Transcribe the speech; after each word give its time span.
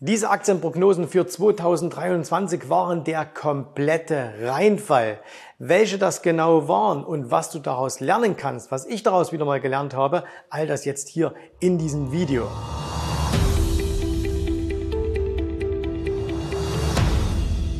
Diese 0.00 0.28
Aktienprognosen 0.28 1.08
für 1.08 1.26
2023 1.26 2.68
waren 2.68 3.02
der 3.04 3.24
komplette 3.24 4.34
Reinfall. 4.42 5.20
Welche 5.58 5.96
das 5.96 6.20
genau 6.20 6.68
waren 6.68 7.02
und 7.02 7.30
was 7.30 7.48
du 7.48 7.60
daraus 7.60 8.00
lernen 8.00 8.36
kannst, 8.36 8.70
was 8.70 8.84
ich 8.84 9.02
daraus 9.02 9.32
wieder 9.32 9.46
mal 9.46 9.58
gelernt 9.58 9.94
habe, 9.94 10.24
all 10.50 10.66
das 10.66 10.84
jetzt 10.84 11.08
hier 11.08 11.32
in 11.60 11.78
diesem 11.78 12.12
Video. 12.12 12.46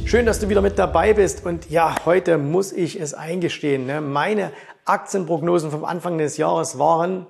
Schön, 0.07 0.25
dass 0.25 0.41
du 0.41 0.49
wieder 0.49 0.63
mit 0.63 0.79
dabei 0.79 1.13
bist. 1.13 1.45
Und 1.45 1.69
ja, 1.69 1.97
heute 2.07 2.39
muss 2.39 2.73
ich 2.73 2.99
es 2.99 3.13
eingestehen. 3.13 3.85
Ne? 3.85 4.01
Meine 4.01 4.53
Aktienprognosen 4.87 5.71
vom 5.71 5.85
Anfang 5.85 6.17
des 6.17 6.39
Jahres 6.39 6.79
waren 6.79 7.27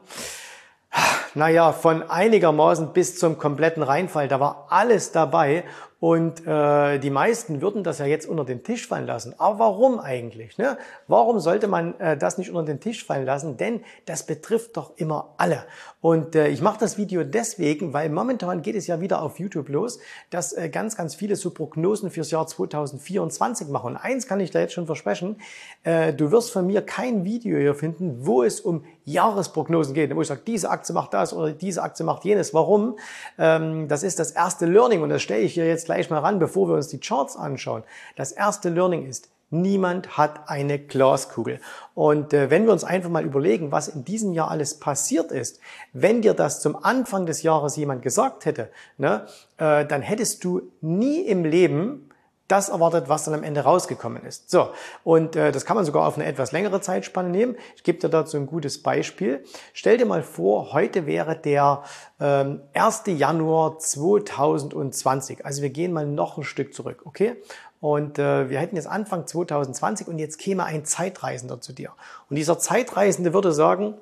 naja, 1.37 1.73
von 1.73 2.03
einigermaßen 2.03 2.95
bis 2.95 3.19
zum 3.19 3.37
kompletten 3.37 3.83
Reinfall. 3.83 4.27
Da 4.27 4.41
war 4.41 4.69
alles 4.71 5.13
dabei 5.13 5.65
und 6.01 6.47
äh, 6.47 6.99
die 6.99 7.11
meisten 7.11 7.61
würden 7.61 7.85
das 7.85 7.99
ja 7.99 8.07
jetzt 8.07 8.27
unter 8.27 8.45
den 8.45 8.65
Tisch 8.65 8.87
fallen 8.87 9.07
lassen. 9.07 9.35
Aber 9.39 9.59
warum 9.59 10.01
eigentlich? 10.01 10.57
Ne? 10.57 10.79
Warum 11.09 11.39
sollte 11.39 11.69
man 11.69 11.99
äh, 12.01 12.17
das 12.17 12.39
nicht 12.39 12.51
unter 12.51 12.65
den 12.65 12.81
Tisch 12.81 13.05
fallen 13.05 13.27
lassen? 13.27 13.59
Denn 13.59 13.83
das 14.07 14.25
betrifft 14.25 14.79
doch 14.79 14.93
immer 14.97 15.35
alle. 15.37 15.65
Und 16.01 16.37
äh, 16.37 16.49
ich 16.49 16.61
mache 16.61 16.79
das 16.79 16.99
Video 16.99 17.25
deswegen, 17.25 17.93
weil 17.93 18.11
momentan 18.11 18.63
geht 18.63 18.77
es 18.77 18.87
ja 18.87 19.01
wieder 19.01 19.23
auf 19.23 19.41
YouTube 19.41 19.69
los, 19.69 19.99
dass 20.31 20.53
äh, 20.53 20.69
ganz, 20.69 20.97
ganz 20.97 21.15
viele 21.15 21.37
so 21.37 21.51
Prognosen 21.51 22.11
fürs 22.11 22.31
Jahr 22.31 22.47
2024 22.47 23.69
machen. 23.69 23.93
Und 23.93 23.97
eins 23.97 24.27
kann 24.27 24.39
ich 24.41 24.51
da 24.51 24.61
jetzt 24.61 24.75
schon 24.75 24.87
versprechen, 24.87 25.41
äh, 25.85 26.13
du 26.13 26.31
wirst 26.31 26.53
von 26.53 26.67
mir 26.67 26.83
kein 26.83 27.25
Video 27.25 27.59
hier 27.59 27.75
finden, 27.75 28.27
wo 28.27 28.43
es 28.43 28.61
um 28.61 28.85
Jahresprognosen 29.05 29.95
geht, 29.95 30.15
wo 30.15 30.21
ich 30.21 30.29
sage, 30.29 30.43
diese 30.47 30.71
Aktie 30.71 30.95
macht 30.95 31.15
das 31.15 31.33
oder 31.33 31.53
diese 31.53 31.83
Aktie 31.83 32.05
macht 32.05 32.25
jenes. 32.25 32.53
Warum? 32.53 32.99
Ähm, 33.39 33.89
das 33.89 34.03
ist 34.03 34.19
das 34.19 34.33
erste 34.33 34.67
Learning 34.67 35.03
und 35.03 35.09
das 35.09 35.23
stelle 35.23 35.43
ich 35.43 35.55
hier 35.55 35.67
jetzt 35.67 35.87
gleich 35.87 36.11
mal 36.11 36.19
ran, 36.19 36.39
bevor 36.39 36.69
wir 36.69 36.75
uns 36.75 36.89
die 36.89 37.01
Charts 37.01 37.37
anschauen. 37.37 37.85
Das 38.17 38.33
erste 38.33 38.69
Learning 38.69 39.07
ist, 39.07 39.31
Niemand 39.51 40.17
hat 40.17 40.49
eine 40.49 40.79
Glaskugel. 40.79 41.61
Und 41.95 42.33
äh, 42.33 42.51
wenn 42.51 42.65
wir 42.65 42.73
uns 42.73 42.83
einfach 42.83 43.11
mal 43.11 43.25
überlegen, 43.25 43.71
was 43.71 43.87
in 43.87 44.05
diesem 44.05 44.33
Jahr 44.33 44.51
alles 44.51 44.81
passiert 44.81 45.31
ist, 45.31 45.61
wenn 45.93 46.21
dir 46.21 46.35
das 46.35 46.61
zum 46.61 46.77
Anfang 46.77 47.27
des 47.27 47.43
Jahres 47.43 47.77
jemand 47.77 48.03
gesagt 48.03 48.45
hätte, 48.45 48.71
ne, 48.99 49.27
äh, 49.59 49.87
dann 49.87 50.03
hättest 50.03 50.43
du 50.43 50.63
nie 50.81 51.21
im 51.21 51.45
Leben 51.45 52.06
das 52.49 52.69
erwartet, 52.69 53.09
was 53.09 53.25
dann 53.25 53.35
am 53.35 53.43
Ende 53.43 53.63
rausgekommen 53.63 54.25
ist. 54.25 54.51
So, 54.51 54.71
und 55.05 55.35
äh, 55.35 55.53
das 55.53 55.65
kann 55.65 55.77
man 55.77 55.85
sogar 55.85 56.07
auf 56.07 56.17
eine 56.17 56.27
etwas 56.27 56.53
längere 56.53 56.81
Zeitspanne 56.81 57.29
nehmen. 57.29 57.57
Ich 57.75 57.83
gebe 57.83 57.99
dir 57.99 58.09
dazu 58.09 58.37
ein 58.37 58.47
gutes 58.47 58.83
Beispiel. 58.83 59.45
Stell 59.73 59.99
dir 59.99 60.07
mal 60.07 60.23
vor, 60.23 60.73
heute 60.73 61.07
wäre 61.07 61.37
der 61.37 61.83
ähm, 62.21 62.61
1. 62.75 63.03
Januar 63.07 63.79
2020. 63.79 65.45
Also 65.45 65.63
wir 65.63 65.71
gehen 65.71 65.93
mal 65.93 66.07
noch 66.07 66.39
ein 66.39 66.45
Stück 66.45 66.73
zurück, 66.73 67.03
okay? 67.05 67.37
Und 67.81 68.19
äh, 68.19 68.49
wir 68.49 68.59
hätten 68.59 68.77
jetzt 68.77 68.89
Anfang 68.89 69.27
2020 69.27 70.09
und 70.09 70.19
jetzt 70.19 70.39
käme 70.39 70.65
ein 70.65 70.85
Zeitreisender 70.85 71.61
zu 71.61 71.73
dir. 71.73 71.93
Und 72.31 72.37
dieser 72.37 72.59
Zeitreisende 72.59 73.35
würde 73.35 73.53
sagen, 73.53 73.95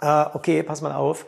äh, 0.00 0.24
okay, 0.32 0.62
pass 0.62 0.80
mal 0.82 0.92
auf, 0.92 1.26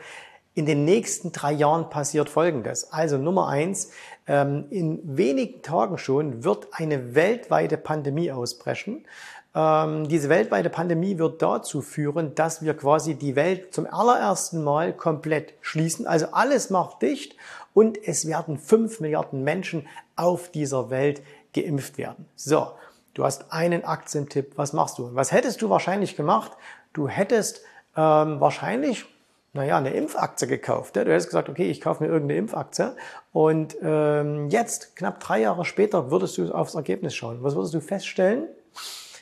in 0.60 0.66
den 0.66 0.84
nächsten 0.84 1.32
drei 1.32 1.52
Jahren 1.52 1.88
passiert 1.88 2.28
Folgendes. 2.28 2.92
Also 2.92 3.16
Nummer 3.16 3.48
eins, 3.48 3.92
ähm, 4.26 4.66
in 4.68 5.00
wenigen 5.16 5.62
Tagen 5.62 5.96
schon 5.96 6.44
wird 6.44 6.68
eine 6.72 7.14
weltweite 7.14 7.78
Pandemie 7.78 8.30
ausbrechen. 8.30 9.06
Ähm, 9.54 10.06
diese 10.06 10.28
weltweite 10.28 10.68
Pandemie 10.68 11.16
wird 11.16 11.40
dazu 11.40 11.80
führen, 11.80 12.34
dass 12.34 12.60
wir 12.60 12.74
quasi 12.74 13.14
die 13.14 13.36
Welt 13.36 13.72
zum 13.72 13.86
allerersten 13.86 14.62
Mal 14.62 14.92
komplett 14.92 15.54
schließen. 15.62 16.06
Also 16.06 16.26
alles 16.32 16.68
macht 16.68 17.00
dicht 17.00 17.36
und 17.72 17.96
es 18.06 18.26
werden 18.26 18.58
fünf 18.58 19.00
Milliarden 19.00 19.42
Menschen 19.42 19.88
auf 20.14 20.50
dieser 20.50 20.90
Welt 20.90 21.22
geimpft 21.54 21.96
werden. 21.96 22.26
So, 22.36 22.72
du 23.14 23.24
hast 23.24 23.50
einen 23.50 23.82
Aktientipp. 23.86 24.52
Was 24.56 24.74
machst 24.74 24.98
du? 24.98 25.14
Was 25.14 25.32
hättest 25.32 25.62
du 25.62 25.70
wahrscheinlich 25.70 26.16
gemacht? 26.16 26.52
Du 26.92 27.08
hättest 27.08 27.62
ähm, 27.96 28.40
wahrscheinlich 28.40 29.06
naja, 29.52 29.78
eine 29.78 29.90
Impfaktie 29.90 30.46
gekauft. 30.46 30.96
Du 30.96 31.00
hättest 31.00 31.28
gesagt, 31.28 31.48
okay, 31.48 31.68
ich 31.68 31.80
kaufe 31.80 32.04
mir 32.04 32.08
irgendeine 32.08 32.38
Impfaktie. 32.38 32.94
Und 33.32 33.76
ähm, 33.82 34.48
jetzt, 34.48 34.94
knapp 34.94 35.20
drei 35.20 35.40
Jahre 35.40 35.64
später, 35.64 36.10
würdest 36.10 36.38
du 36.38 36.52
aufs 36.52 36.74
Ergebnis 36.74 37.14
schauen. 37.14 37.42
Was 37.42 37.56
würdest 37.56 37.74
du 37.74 37.80
feststellen? 37.80 38.48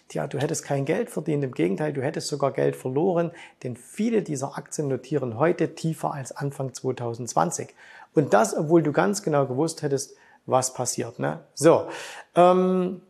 Tja, 0.09 0.27
du 0.27 0.39
hättest 0.39 0.65
kein 0.65 0.85
Geld 0.85 1.11
verdient. 1.11 1.45
Im 1.45 1.53
Gegenteil, 1.53 1.93
du 1.93 2.03
hättest 2.03 2.29
sogar 2.29 2.53
Geld 2.53 2.77
verloren, 2.77 3.31
denn 3.63 3.77
viele 3.77 4.23
dieser 4.23 4.57
Aktien 4.57 4.89
notieren 4.89 5.39
heute 5.39 5.75
tiefer 5.75 6.13
als 6.13 6.33
Anfang 6.33 6.73
2020. 6.73 7.75
Und 8.15 8.33
das, 8.33 8.57
obwohl 8.57 8.83
du 8.83 8.93
ganz 8.93 9.23
genau 9.23 9.47
gewusst 9.47 9.83
hättest, 9.83 10.17
was 10.47 10.73
passiert. 10.73 11.19
Ne? 11.19 11.41
So, 11.55 11.89
ähm, 12.35 13.03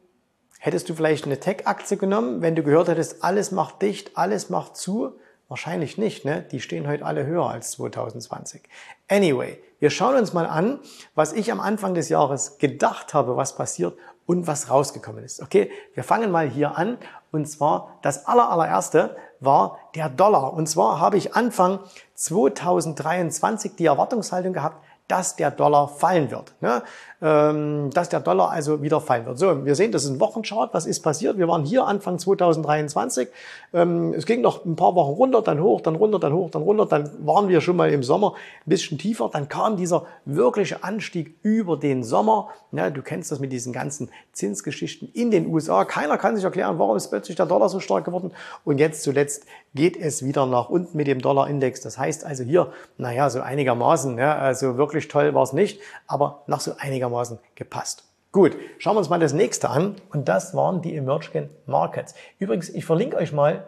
hättest 0.58 0.88
du 0.88 0.94
vielleicht 0.94 1.24
eine 1.24 1.38
Tech-Aktie 1.38 1.96
genommen, 1.96 2.42
wenn 2.42 2.56
du 2.56 2.64
gehört 2.64 2.88
hättest, 2.88 3.22
alles 3.22 3.52
macht 3.52 3.82
dicht, 3.82 4.16
alles 4.16 4.50
macht 4.50 4.76
zu? 4.76 5.12
Wahrscheinlich 5.48 5.96
nicht, 5.96 6.26
ne? 6.26 6.42
Die 6.42 6.60
stehen 6.60 6.86
heute 6.86 7.06
alle 7.06 7.24
höher 7.24 7.48
als 7.48 7.70
2020. 7.72 8.62
Anyway, 9.08 9.58
wir 9.80 9.88
schauen 9.88 10.16
uns 10.16 10.34
mal 10.34 10.44
an, 10.44 10.80
was 11.14 11.32
ich 11.32 11.50
am 11.50 11.60
Anfang 11.60 11.94
des 11.94 12.10
Jahres 12.10 12.58
gedacht 12.58 13.14
habe, 13.14 13.36
was 13.36 13.56
passiert 13.56 13.96
und 14.26 14.46
was 14.46 14.68
rausgekommen 14.68 15.24
ist. 15.24 15.40
Okay, 15.40 15.70
wir 15.94 16.04
fangen 16.04 16.30
mal 16.30 16.50
hier 16.50 16.76
an 16.76 16.98
und 17.32 17.46
zwar 17.48 17.98
das 18.02 18.26
aller, 18.26 18.50
allererste 18.50 19.16
war 19.40 19.78
der 19.94 20.10
Dollar. 20.10 20.52
Und 20.52 20.68
zwar 20.68 21.00
habe 21.00 21.16
ich 21.16 21.34
Anfang 21.34 21.80
2023 22.14 23.74
die 23.74 23.86
Erwartungshaltung 23.86 24.52
gehabt, 24.52 24.84
dass 25.08 25.36
der 25.36 25.50
Dollar 25.50 25.88
fallen 25.88 26.30
wird. 26.30 26.54
Ne? 26.60 26.82
Ähm, 27.20 27.90
dass 27.92 28.10
der 28.10 28.20
Dollar 28.20 28.50
also 28.50 28.82
wieder 28.82 29.00
fallen 29.00 29.24
wird. 29.26 29.38
So, 29.38 29.64
wir 29.64 29.74
sehen, 29.74 29.90
das 29.90 30.04
ist 30.04 30.10
ein 30.10 30.20
Wochenchart. 30.20 30.74
Was 30.74 30.86
ist 30.86 31.00
passiert? 31.00 31.38
Wir 31.38 31.48
waren 31.48 31.64
hier 31.64 31.86
Anfang 31.86 32.18
2023. 32.18 33.28
Ähm, 33.72 34.12
es 34.12 34.26
ging 34.26 34.42
noch 34.42 34.64
ein 34.66 34.76
paar 34.76 34.94
Wochen 34.94 35.14
runter, 35.14 35.42
dann 35.42 35.60
hoch, 35.60 35.80
dann 35.80 35.96
runter, 35.96 36.18
dann 36.18 36.34
hoch, 36.34 36.50
dann 36.50 36.62
runter. 36.62 36.86
Dann 36.86 37.26
waren 37.26 37.48
wir 37.48 37.62
schon 37.62 37.76
mal 37.76 37.90
im 37.90 38.02
Sommer 38.02 38.34
ein 38.66 38.68
bisschen 38.70 38.98
tiefer. 38.98 39.30
Dann 39.32 39.48
kam 39.48 39.76
dieser 39.76 40.04
wirkliche 40.26 40.84
Anstieg 40.84 41.38
über 41.42 41.78
den 41.78 42.04
Sommer. 42.04 42.48
Ja, 42.70 42.90
du 42.90 43.00
kennst 43.00 43.32
das 43.32 43.40
mit 43.40 43.50
diesen 43.50 43.72
ganzen 43.72 44.10
Zinsgeschichten 44.32 45.10
in 45.14 45.30
den 45.30 45.46
USA. 45.46 45.86
Keiner 45.86 46.18
kann 46.18 46.36
sich 46.36 46.44
erklären, 46.44 46.78
warum 46.78 46.96
ist 46.96 47.08
plötzlich 47.08 47.36
der 47.36 47.46
Dollar 47.46 47.70
so 47.70 47.80
stark 47.80 48.04
geworden. 48.04 48.32
Und 48.64 48.78
jetzt 48.78 49.02
zuletzt 49.02 49.46
geht 49.74 49.96
es 49.96 50.24
wieder 50.24 50.46
nach 50.46 50.68
unten 50.68 50.96
mit 50.96 51.06
dem 51.06 51.20
Dollarindex. 51.20 51.80
Das 51.80 51.98
heißt 51.98 52.24
also 52.24 52.44
hier, 52.44 52.72
naja, 52.98 53.30
so 53.30 53.40
einigermaßen, 53.40 54.18
ja, 54.18 54.36
also 54.36 54.76
wirklich 54.76 54.97
toll 55.06 55.34
war 55.34 55.44
es 55.44 55.52
nicht, 55.52 55.80
aber 56.08 56.42
noch 56.48 56.60
so 56.60 56.72
einigermaßen 56.76 57.38
gepasst. 57.54 58.04
Gut, 58.32 58.56
schauen 58.78 58.94
wir 58.94 58.98
uns 58.98 59.08
mal 59.08 59.20
das 59.20 59.32
nächste 59.32 59.70
an 59.70 59.94
und 60.10 60.28
das 60.28 60.54
waren 60.54 60.82
die 60.82 60.96
Emerging 60.96 61.48
Markets. 61.66 62.14
Übrigens, 62.38 62.68
ich 62.68 62.84
verlinke 62.84 63.16
euch 63.16 63.32
mal 63.32 63.64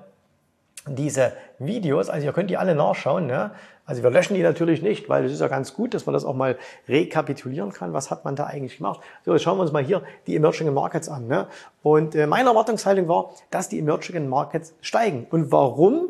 diese 0.87 1.33
Videos, 1.59 2.09
also 2.09 2.27
ihr 2.27 2.33
könnt 2.33 2.51
die 2.51 2.57
alle 2.57 2.75
nachschauen. 2.75 3.27
Ne? 3.27 3.53
Also 3.87 4.03
wir 4.03 4.11
löschen 4.11 4.35
die 4.35 4.43
natürlich 4.43 4.83
nicht, 4.83 5.09
weil 5.09 5.25
es 5.25 5.33
ist 5.33 5.41
ja 5.41 5.49
ganz 5.49 5.75
gut, 5.75 5.95
dass 5.95 6.07
man 6.07 6.13
das 6.13 6.25
auch 6.25 6.35
mal 6.35 6.57
rekapitulieren 6.89 7.73
kann. 7.73 7.93
Was 7.93 8.11
hat 8.11 8.25
man 8.25 8.37
da 8.37 8.45
eigentlich 8.47 8.77
gemacht? 8.77 9.01
So, 9.25 9.33
jetzt 9.33 9.43
schauen 9.43 9.59
wir 9.59 9.63
uns 9.63 9.73
mal 9.73 9.83
hier 9.83 10.03
die 10.27 10.37
Emerging 10.37 10.73
Markets 10.73 11.09
an. 11.09 11.27
Ne? 11.27 11.49
Und 11.83 12.15
äh, 12.15 12.27
meine 12.27 12.51
Erwartungshaltung 12.51 13.09
war, 13.09 13.31
dass 13.51 13.69
die 13.69 13.79
Emerging 13.79 14.29
Markets 14.29 14.75
steigen. 14.81 15.27
Und 15.31 15.51
warum? 15.53 16.09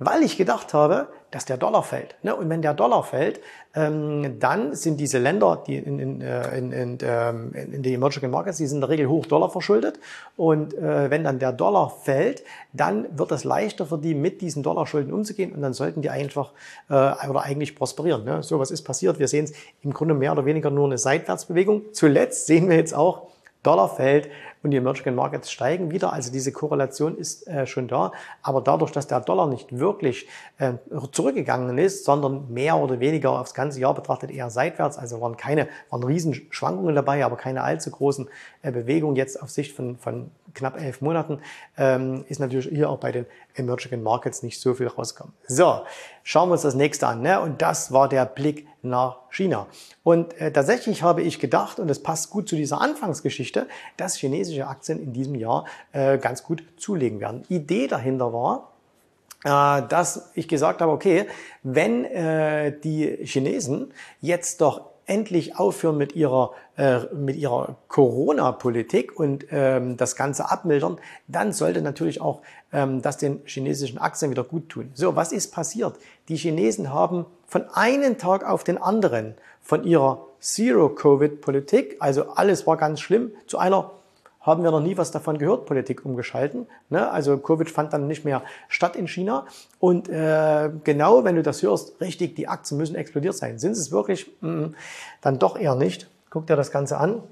Weil 0.00 0.22
ich 0.22 0.36
gedacht 0.36 0.74
habe, 0.74 1.08
dass 1.32 1.44
der 1.44 1.56
Dollar 1.56 1.82
fällt. 1.82 2.14
Ne? 2.22 2.34
Und 2.34 2.48
wenn 2.48 2.62
der 2.62 2.72
Dollar 2.72 3.02
fällt, 3.02 3.40
ähm, 3.74 4.38
dann 4.38 4.74
sind 4.74 4.98
diese 4.98 5.18
Länder, 5.18 5.62
die 5.66 5.76
in, 5.76 5.98
in, 5.98 6.20
äh, 6.20 6.56
in, 6.56 6.72
in, 6.72 6.98
ähm, 7.02 7.52
in 7.52 7.82
die 7.82 7.94
Emerging 7.94 8.30
Markets, 8.30 8.58
die 8.58 8.66
sind 8.66 8.76
in 8.76 8.80
der 8.82 8.90
Regel 8.90 9.08
hoch 9.08 9.26
Dollar 9.26 9.50
verschuldet. 9.50 9.98
Und 10.36 10.72
äh, 10.74 11.10
wenn 11.10 11.24
dann 11.24 11.40
der 11.40 11.52
Dollar 11.52 11.90
fällt, 11.90 12.44
dann 12.72 13.06
wird 13.18 13.32
es 13.32 13.42
leichter 13.42 13.86
für 13.86 13.98
die, 13.98 14.14
mit 14.14 14.40
diesen 14.40 14.62
Dollarschulden 14.62 15.12
umzugehen 15.12 15.52
und 15.52 15.62
dann 15.62 15.74
sollten 15.74 16.00
die 16.00 16.10
einfach 16.10 16.52
äh, 16.88 16.94
oder 16.94 17.42
eigentlich 17.42 17.74
prosperieren. 17.74 18.24
Ne? 18.24 18.42
So, 18.44 18.60
was 18.60 18.70
ist 18.70 18.82
passiert? 18.82 19.18
Wir 19.18 19.26
sehen 19.28 19.44
es 19.44 19.52
im 19.82 19.92
Grunde 19.92 20.14
mehr 20.14 20.32
oder 20.32 20.46
weniger 20.46 20.70
nur 20.70 20.86
eine 20.86 20.98
Seitwärtsbewegung. 20.98 21.92
Zuletzt 21.92 22.46
sehen 22.46 22.68
wir 22.68 22.76
jetzt 22.76 22.94
auch, 22.94 23.26
Dollar 23.62 23.88
fällt 23.88 24.30
und 24.62 24.70
die 24.70 24.76
Emerging 24.76 25.14
Markets 25.14 25.50
steigen 25.50 25.90
wieder. 25.90 26.12
Also 26.12 26.32
diese 26.32 26.52
Korrelation 26.52 27.16
ist 27.16 27.46
äh, 27.46 27.66
schon 27.66 27.88
da. 27.88 28.12
Aber 28.42 28.60
dadurch, 28.60 28.92
dass 28.92 29.06
der 29.06 29.20
Dollar 29.20 29.46
nicht 29.46 29.78
wirklich 29.78 30.28
äh, 30.58 30.74
zurückgegangen 31.12 31.76
ist, 31.78 32.04
sondern 32.04 32.52
mehr 32.52 32.76
oder 32.76 33.00
weniger 33.00 33.38
aufs 33.38 33.54
ganze 33.54 33.80
Jahr 33.80 33.94
betrachtet 33.94 34.30
eher 34.30 34.50
seitwärts, 34.50 34.98
also 34.98 35.20
waren 35.20 35.36
keine, 35.36 35.68
waren 35.90 36.02
Riesenschwankungen 36.02 36.94
dabei, 36.94 37.24
aber 37.24 37.36
keine 37.36 37.62
allzu 37.62 37.90
großen 37.90 38.28
äh, 38.62 38.72
Bewegungen 38.72 39.16
jetzt 39.16 39.40
auf 39.40 39.50
Sicht 39.50 39.74
von, 39.74 39.96
von 39.98 40.30
knapp 40.54 40.80
elf 40.80 41.00
Monaten, 41.00 41.40
ähm, 41.76 42.24
ist 42.28 42.40
natürlich 42.40 42.68
hier 42.68 42.90
auch 42.90 42.98
bei 42.98 43.12
den 43.12 43.26
Emerging 43.54 44.02
Markets 44.02 44.42
nicht 44.42 44.60
so 44.60 44.74
viel 44.74 44.88
rausgekommen. 44.88 45.34
So, 45.46 45.82
schauen 46.22 46.48
wir 46.48 46.54
uns 46.54 46.62
das 46.62 46.74
nächste 46.74 47.06
an. 47.06 47.22
Ne? 47.22 47.40
Und 47.40 47.62
das 47.62 47.92
war 47.92 48.08
der 48.08 48.24
Blick 48.24 48.66
nach 48.88 49.18
China. 49.30 49.66
Und 50.02 50.38
äh, 50.40 50.52
tatsächlich 50.52 51.02
habe 51.02 51.22
ich 51.22 51.38
gedacht, 51.38 51.78
und 51.78 51.88
das 51.88 52.02
passt 52.02 52.30
gut 52.30 52.48
zu 52.48 52.56
dieser 52.56 52.80
Anfangsgeschichte, 52.80 53.68
dass 53.96 54.16
chinesische 54.16 54.66
Aktien 54.66 55.02
in 55.02 55.12
diesem 55.12 55.34
Jahr 55.34 55.64
äh, 55.92 56.18
ganz 56.18 56.42
gut 56.42 56.62
zulegen 56.76 57.20
werden. 57.20 57.44
Idee 57.48 57.86
dahinter 57.86 58.32
war, 58.32 58.72
äh, 59.44 59.86
dass 59.88 60.30
ich 60.34 60.48
gesagt 60.48 60.80
habe, 60.80 60.92
okay, 60.92 61.26
wenn 61.62 62.04
äh, 62.04 62.78
die 62.80 63.18
Chinesen 63.24 63.92
jetzt 64.20 64.60
doch 64.60 64.87
endlich 65.08 65.56
aufhören 65.56 65.96
mit 65.96 66.14
ihrer, 66.14 66.52
äh, 66.76 67.00
mit 67.14 67.36
ihrer 67.36 67.76
Corona-Politik 67.88 69.18
und 69.18 69.46
ähm, 69.50 69.96
das 69.96 70.16
Ganze 70.16 70.50
abmildern, 70.50 70.98
dann 71.26 71.52
sollte 71.52 71.82
natürlich 71.82 72.20
auch 72.20 72.42
ähm, 72.72 73.02
das 73.02 73.16
den 73.16 73.40
chinesischen 73.46 73.98
Aktien 73.98 74.30
wieder 74.30 74.44
gut 74.44 74.68
tun. 74.68 74.90
So, 74.94 75.16
was 75.16 75.32
ist 75.32 75.52
passiert? 75.52 75.98
Die 76.28 76.36
Chinesen 76.36 76.92
haben 76.92 77.26
von 77.46 77.64
einem 77.72 78.18
Tag 78.18 78.44
auf 78.48 78.64
den 78.64 78.78
anderen 78.78 79.34
von 79.62 79.84
ihrer 79.84 80.26
Zero-Covid-Politik, 80.40 81.96
also 81.98 82.30
alles 82.30 82.66
war 82.66 82.76
ganz 82.76 83.00
schlimm, 83.00 83.32
zu 83.46 83.58
einer 83.58 83.90
haben 84.48 84.62
wir 84.64 84.70
noch 84.70 84.80
nie 84.80 84.96
was 84.96 85.10
davon 85.10 85.38
gehört, 85.38 85.66
Politik 85.66 86.04
umgeschalten. 86.04 86.66
Ne? 86.90 87.10
Also 87.10 87.38
Covid 87.38 87.70
fand 87.70 87.92
dann 87.92 88.06
nicht 88.06 88.24
mehr 88.24 88.42
statt 88.68 88.96
in 88.96 89.06
China. 89.06 89.46
Und 89.78 90.08
äh, 90.08 90.70
genau, 90.84 91.24
wenn 91.24 91.36
du 91.36 91.42
das 91.42 91.62
hörst, 91.62 92.00
richtig, 92.00 92.34
die 92.34 92.48
Aktien 92.48 92.78
müssen 92.78 92.96
explodiert 92.96 93.34
sein. 93.34 93.58
Sind 93.58 93.72
es 93.72 93.92
wirklich? 93.92 94.30
Mm, 94.40 94.74
dann 95.20 95.38
doch 95.38 95.58
eher 95.58 95.74
nicht. 95.74 96.08
Guck 96.30 96.46
dir 96.46 96.56
das 96.56 96.70
Ganze 96.70 96.98
an. 96.98 97.22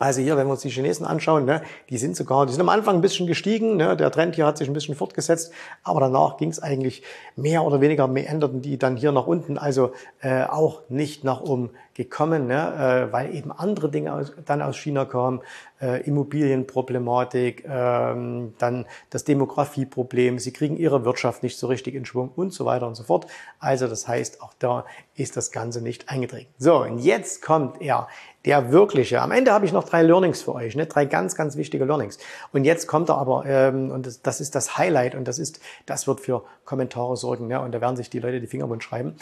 Also 0.00 0.20
hier, 0.20 0.36
wenn 0.36 0.48
wir 0.48 0.52
uns 0.52 0.62
die 0.62 0.70
Chinesen 0.70 1.06
anschauen, 1.06 1.44
ne, 1.44 1.62
die 1.88 1.98
sind 1.98 2.16
sogar, 2.16 2.46
die 2.46 2.52
sind 2.52 2.60
am 2.62 2.68
Anfang 2.68 2.96
ein 2.96 3.00
bisschen 3.00 3.28
gestiegen, 3.28 3.76
ne, 3.76 3.96
der 3.96 4.10
Trend 4.10 4.34
hier 4.34 4.44
hat 4.44 4.58
sich 4.58 4.66
ein 4.66 4.74
bisschen 4.74 4.96
fortgesetzt, 4.96 5.52
aber 5.84 6.00
danach 6.00 6.36
ging 6.36 6.50
es 6.50 6.60
eigentlich 6.60 7.04
mehr 7.36 7.62
oder 7.62 7.80
weniger, 7.80 8.08
mehr 8.08 8.28
änderten 8.28 8.60
die 8.60 8.76
dann 8.76 8.96
hier 8.96 9.12
nach 9.12 9.28
unten, 9.28 9.56
also 9.56 9.92
äh, 10.20 10.42
auch 10.42 10.82
nicht 10.88 11.22
nach 11.22 11.42
oben 11.42 11.70
gekommen, 11.94 12.48
ne, 12.48 13.06
äh, 13.08 13.12
weil 13.12 13.34
eben 13.36 13.52
andere 13.52 13.88
Dinge 13.88 14.12
aus, 14.12 14.32
dann 14.44 14.62
aus 14.62 14.76
China 14.76 15.04
kamen, 15.04 15.42
äh, 15.80 16.02
Immobilienproblematik, 16.02 17.64
ähm, 17.68 18.54
dann 18.58 18.86
das 19.10 19.24
Demografieproblem, 19.24 20.38
sie 20.38 20.52
kriegen 20.52 20.76
ihre 20.76 21.04
Wirtschaft 21.04 21.42
nicht 21.42 21.58
so 21.58 21.66
richtig 21.66 21.94
in 21.94 22.04
Schwung 22.04 22.30
und 22.34 22.52
so 22.52 22.64
weiter 22.64 22.86
und 22.86 22.94
so 22.94 23.02
fort. 23.02 23.26
Also 23.58 23.88
das 23.88 24.06
heißt, 24.06 24.40
auch 24.42 24.52
da 24.58 24.84
ist 25.14 25.36
das 25.36 25.52
Ganze 25.52 25.80
nicht 25.80 26.08
eingetreten. 26.08 26.52
So, 26.58 26.82
und 26.82 26.98
jetzt 26.98 27.42
kommt 27.42 27.80
er 27.80 28.08
der 28.44 28.72
wirkliche. 28.72 29.22
Am 29.22 29.32
Ende 29.32 29.52
habe 29.52 29.64
ich 29.64 29.72
noch 29.72 29.84
drei 29.84 30.02
Learnings 30.02 30.42
für 30.42 30.54
euch, 30.54 30.76
ne? 30.76 30.86
drei 30.86 31.06
ganz, 31.06 31.34
ganz 31.34 31.56
wichtige 31.56 31.84
Learnings. 31.84 32.18
Und 32.52 32.64
jetzt 32.64 32.86
kommt 32.86 33.08
er 33.08 33.16
aber, 33.16 33.44
ähm, 33.46 33.90
und 33.90 34.06
das, 34.06 34.22
das 34.22 34.40
ist 34.40 34.54
das 34.54 34.76
Highlight 34.76 35.14
und 35.14 35.26
das 35.26 35.38
ist, 35.38 35.60
das 35.86 36.06
wird 36.06 36.20
für 36.20 36.44
Kommentare 36.64 37.16
sorgen, 37.16 37.48
ne? 37.48 37.60
und 37.60 37.72
da 37.72 37.80
werden 37.80 37.96
sich 37.96 38.10
die 38.10 38.20
Leute 38.20 38.40
die 38.40 38.46
Finger 38.46 38.68
wund 38.68 38.82
schreiben. 38.82 39.16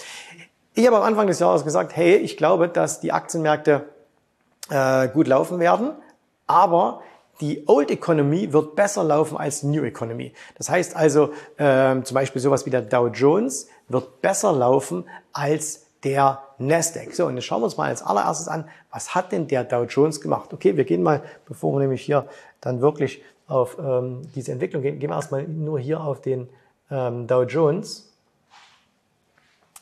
Ich 0.74 0.86
habe 0.86 0.96
am 0.96 1.02
Anfang 1.02 1.26
des 1.26 1.38
Jahres 1.38 1.64
gesagt, 1.64 1.94
hey, 1.96 2.16
ich 2.16 2.36
glaube, 2.36 2.68
dass 2.68 3.00
die 3.00 3.12
Aktienmärkte 3.12 3.84
äh, 4.70 5.08
gut 5.08 5.28
laufen 5.28 5.60
werden, 5.60 5.90
aber 6.52 7.00
die 7.40 7.64
Old 7.66 7.90
Economy 7.90 8.52
wird 8.52 8.76
besser 8.76 9.02
laufen 9.02 9.38
als 9.38 9.62
New 9.62 9.82
Economy. 9.82 10.34
Das 10.56 10.68
heißt 10.68 10.94
also, 10.94 11.32
äh, 11.56 12.00
zum 12.02 12.14
Beispiel 12.14 12.42
sowas 12.42 12.66
wie 12.66 12.70
der 12.70 12.82
Dow 12.82 13.08
Jones 13.08 13.68
wird 13.88 14.20
besser 14.20 14.52
laufen 14.52 15.04
als 15.32 15.86
der 16.04 16.42
Nasdaq. 16.58 17.14
So, 17.14 17.26
und 17.26 17.36
jetzt 17.36 17.46
schauen 17.46 17.62
wir 17.62 17.64
uns 17.64 17.76
mal 17.76 17.88
als 17.88 18.02
allererstes 18.02 18.48
an, 18.48 18.68
was 18.90 19.14
hat 19.14 19.32
denn 19.32 19.48
der 19.48 19.64
Dow 19.64 19.84
Jones 19.84 20.20
gemacht? 20.20 20.52
Okay, 20.52 20.76
wir 20.76 20.84
gehen 20.84 21.02
mal, 21.02 21.22
bevor 21.46 21.72
wir 21.72 21.80
nämlich 21.80 22.02
hier 22.02 22.26
dann 22.60 22.80
wirklich 22.80 23.22
auf 23.48 23.78
ähm, 23.78 24.22
diese 24.34 24.52
Entwicklung 24.52 24.82
gehen, 24.82 24.98
gehen 24.98 25.10
wir 25.10 25.16
erstmal 25.16 25.44
nur 25.44 25.78
hier 25.78 26.00
auf 26.00 26.20
den 26.20 26.48
ähm, 26.90 27.26
Dow 27.26 27.42
Jones. 27.42 28.12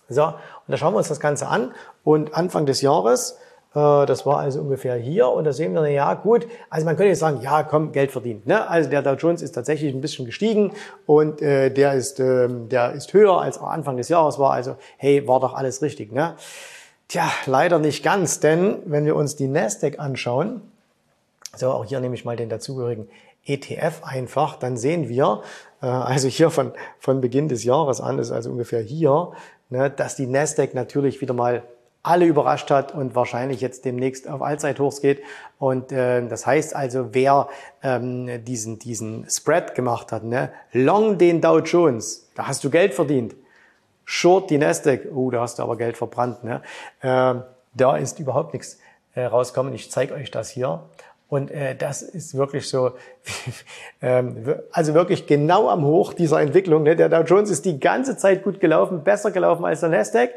So, 0.09 0.25
und 0.25 0.35
da 0.69 0.77
schauen 0.77 0.95
wir 0.95 0.99
uns 0.99 1.09
das 1.09 1.21
Ganze 1.21 1.49
an. 1.49 1.73
Und 2.05 2.35
Anfang 2.35 2.65
des 2.65 2.81
Jahres 2.81 3.39
das 3.73 4.27
war 4.27 4.39
also 4.39 4.61
ungefähr 4.61 4.97
hier 4.97 5.29
und 5.29 5.45
da 5.45 5.53
sehen 5.53 5.75
wir, 5.75 5.87
ja 5.89 6.15
gut, 6.15 6.47
also 6.71 6.85
man 6.85 6.97
könnte 6.97 7.11
jetzt 7.11 7.21
sagen, 7.21 7.41
ja 7.41 7.63
komm, 7.63 7.93
Geld 7.93 8.11
verdient. 8.11 8.47
Ne? 8.47 8.69
Also 8.69 8.91
der 8.91 9.01
Dow 9.03 9.15
Jones 9.15 9.43
ist 9.43 9.53
tatsächlich 9.53 9.95
ein 9.95 10.01
bisschen 10.01 10.27
gestiegen 10.27 10.73
und 11.07 11.41
äh, 11.41 11.71
der, 11.71 11.95
ist, 11.95 12.19
äh, 12.19 12.49
der 12.49 12.93
ist 12.93 13.13
höher 13.13 13.41
als 13.41 13.59
Anfang 13.59 13.97
des 13.97 14.09
Jahres 14.09 14.41
war. 14.41 14.51
Also 14.51 14.77
hey, 14.97 15.29
war 15.29 15.39
doch 15.39 15.55
alles 15.55 15.83
richtig. 15.83 16.11
Ne? 16.11 16.35
Tja, 17.07 17.31
leider 17.47 17.79
nicht 17.79 18.03
ganz, 18.03 18.41
denn 18.41 18.79
wenn 18.87 19.05
wir 19.05 19.15
uns 19.15 19.37
die 19.37 19.47
Nasdaq 19.47 20.01
anschauen, 20.01 20.63
so 21.57 21.71
auch 21.71 21.85
hier 21.85 22.01
nehme 22.01 22.17
ich 22.17 22.25
mal 22.25 22.37
den 22.37 22.49
dazugehörigen 22.49 23.09
ETF 23.45 24.03
einfach, 24.03 24.57
dann 24.57 24.77
sehen 24.77 25.09
wir, 25.09 25.43
äh, 25.81 25.87
also 25.87 26.27
hier 26.27 26.51
von, 26.51 26.73
von 26.99 27.21
Beginn 27.21 27.49
des 27.49 27.63
Jahres 27.63 28.01
an, 28.01 28.19
ist 28.19 28.33
also 28.33 28.51
ungefähr 28.51 28.81
hier, 28.81 29.31
ne, 29.69 29.91
dass 29.91 30.17
die 30.17 30.27
Nasdaq 30.27 30.75
natürlich 30.75 31.21
wieder 31.21 31.35
mal 31.35 31.63
alle 32.03 32.25
überrascht 32.25 32.71
hat 32.71 32.95
und 32.95 33.15
wahrscheinlich 33.15 33.61
jetzt 33.61 33.85
demnächst 33.85 34.29
auf 34.29 34.41
Allzeithochs 34.41 35.01
geht. 35.01 35.23
Und 35.59 35.93
äh, 35.93 36.27
das 36.27 36.47
heißt 36.47 36.75
also, 36.75 37.13
wer 37.13 37.49
ähm, 37.83 38.45
diesen, 38.45 38.79
diesen 38.79 39.29
Spread 39.29 39.75
gemacht 39.75 40.11
hat, 40.11 40.25
ne? 40.25 40.51
long 40.73 41.19
den 41.19 41.41
Dow 41.41 41.59
Jones, 41.59 42.31
da 42.35 42.47
hast 42.47 42.65
du 42.65 42.71
Geld 42.71 42.95
verdient. 42.95 43.35
Short 44.05 44.51
die 44.51 44.59
Nasdaq, 44.59 45.09
oh, 45.15 45.31
da 45.31 45.43
hast 45.43 45.59
du 45.59 45.63
aber 45.63 45.77
Geld 45.77 45.97
verbrannt. 45.97 46.43
Ne? 46.43 46.63
Äh, 47.01 47.35
da 47.75 47.97
ist 47.97 48.19
überhaupt 48.19 48.55
nichts 48.55 48.79
äh, 49.15 49.25
rauskommen. 49.25 49.75
Ich 49.75 49.91
zeige 49.91 50.15
euch 50.15 50.31
das 50.31 50.51
hier. 50.51 50.83
Und 51.29 51.53
äh, 51.53 51.77
das 51.77 52.03
ist 52.03 52.35
wirklich 52.35 52.69
so, 52.69 52.93
ähm, 54.03 54.55
also 54.73 54.95
wirklich 54.95 55.27
genau 55.27 55.69
am 55.69 55.85
Hoch 55.85 56.15
dieser 56.15 56.41
Entwicklung. 56.41 56.83
Ne? 56.83 56.97
Der 56.97 57.09
Dow 57.09 57.23
Jones 57.23 57.51
ist 57.51 57.67
die 57.67 57.79
ganze 57.79 58.17
Zeit 58.17 58.43
gut 58.43 58.59
gelaufen, 58.59 59.05
besser 59.05 59.31
gelaufen 59.31 59.65
als 59.65 59.81
der 59.81 59.91
Nasdaq. 59.91 60.31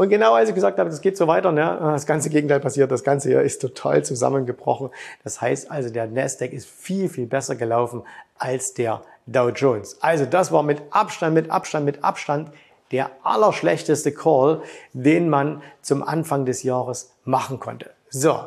Und 0.00 0.08
genau 0.08 0.32
als 0.32 0.48
ich 0.48 0.54
gesagt 0.54 0.78
habe, 0.78 0.88
das 0.88 1.02
geht 1.02 1.18
so 1.18 1.26
weiter, 1.26 1.52
ne, 1.52 1.76
das 1.78 2.06
ganze 2.06 2.30
Gegenteil 2.30 2.58
passiert, 2.58 2.90
das 2.90 3.04
Ganze 3.04 3.28
hier 3.28 3.42
ist 3.42 3.60
total 3.60 4.02
zusammengebrochen. 4.02 4.88
Das 5.24 5.42
heißt 5.42 5.70
also, 5.70 5.90
der 5.90 6.06
Nasdaq 6.06 6.54
ist 6.54 6.70
viel, 6.70 7.10
viel 7.10 7.26
besser 7.26 7.54
gelaufen 7.54 8.04
als 8.38 8.72
der 8.72 9.02
Dow 9.26 9.50
Jones. 9.50 9.98
Also 10.00 10.24
das 10.24 10.52
war 10.52 10.62
mit 10.62 10.80
Abstand, 10.88 11.34
mit 11.34 11.50
Abstand, 11.50 11.84
mit 11.84 12.02
Abstand 12.02 12.50
der 12.92 13.10
allerschlechteste 13.24 14.10
Call, 14.12 14.62
den 14.94 15.28
man 15.28 15.60
zum 15.82 16.02
Anfang 16.02 16.46
des 16.46 16.62
Jahres 16.62 17.12
machen 17.26 17.60
konnte. 17.60 17.90
So, 18.08 18.38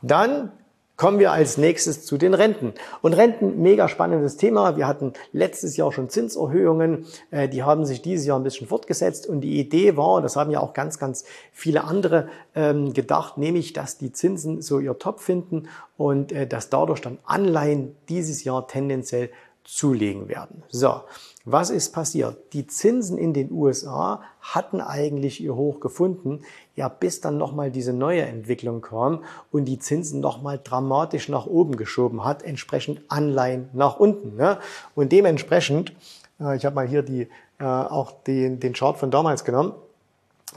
dann 0.00 0.52
Kommen 0.96 1.18
wir 1.18 1.32
als 1.32 1.58
nächstes 1.58 2.06
zu 2.06 2.18
den 2.18 2.34
Renten. 2.34 2.72
Und 3.02 3.14
Renten, 3.14 3.60
mega 3.60 3.88
spannendes 3.88 4.36
Thema. 4.36 4.76
Wir 4.76 4.86
hatten 4.86 5.12
letztes 5.32 5.76
Jahr 5.76 5.90
schon 5.90 6.08
Zinserhöhungen. 6.08 7.04
Äh, 7.32 7.48
die 7.48 7.64
haben 7.64 7.84
sich 7.84 8.00
dieses 8.00 8.26
Jahr 8.26 8.38
ein 8.38 8.44
bisschen 8.44 8.68
fortgesetzt. 8.68 9.26
Und 9.26 9.40
die 9.40 9.58
Idee 9.58 9.96
war, 9.96 10.22
das 10.22 10.36
haben 10.36 10.52
ja 10.52 10.60
auch 10.60 10.72
ganz, 10.72 11.00
ganz 11.00 11.24
viele 11.50 11.82
andere 11.82 12.28
ähm, 12.54 12.92
gedacht, 12.92 13.38
nämlich, 13.38 13.72
dass 13.72 13.98
die 13.98 14.12
Zinsen 14.12 14.62
so 14.62 14.78
ihr 14.78 14.96
Top 14.96 15.18
finden 15.18 15.68
und 15.96 16.30
äh, 16.30 16.46
dass 16.46 16.70
dadurch 16.70 17.00
dann 17.00 17.18
Anleihen 17.24 17.96
dieses 18.08 18.44
Jahr 18.44 18.68
tendenziell 18.68 19.30
zulegen 19.64 20.28
werden. 20.28 20.62
So, 20.68 21.00
was 21.44 21.70
ist 21.70 21.92
passiert? 21.92 22.36
Die 22.52 22.66
Zinsen 22.66 23.18
in 23.18 23.34
den 23.34 23.50
USA 23.50 24.22
hatten 24.40 24.80
eigentlich 24.80 25.42
ihr 25.42 25.54
Hoch 25.54 25.80
gefunden, 25.80 26.40
ja, 26.76 26.88
bis 26.88 27.20
dann 27.20 27.38
nochmal 27.38 27.70
diese 27.70 27.92
neue 27.92 28.22
Entwicklung 28.22 28.80
kam 28.80 29.24
und 29.50 29.66
die 29.66 29.78
Zinsen 29.78 30.20
nochmal 30.20 30.60
dramatisch 30.62 31.28
nach 31.28 31.46
oben 31.46 31.76
geschoben 31.76 32.24
hat, 32.24 32.42
entsprechend 32.42 33.02
Anleihen 33.08 33.68
nach 33.72 33.98
unten. 33.98 34.36
Ne? 34.36 34.58
Und 34.94 35.12
dementsprechend, 35.12 35.94
äh, 36.40 36.56
ich 36.56 36.64
habe 36.64 36.74
mal 36.74 36.86
hier 36.86 37.02
die, 37.02 37.28
äh, 37.58 37.64
auch 37.64 38.22
den, 38.22 38.60
den 38.60 38.72
Chart 38.72 38.96
von 38.96 39.10
damals 39.10 39.44
genommen, 39.44 39.72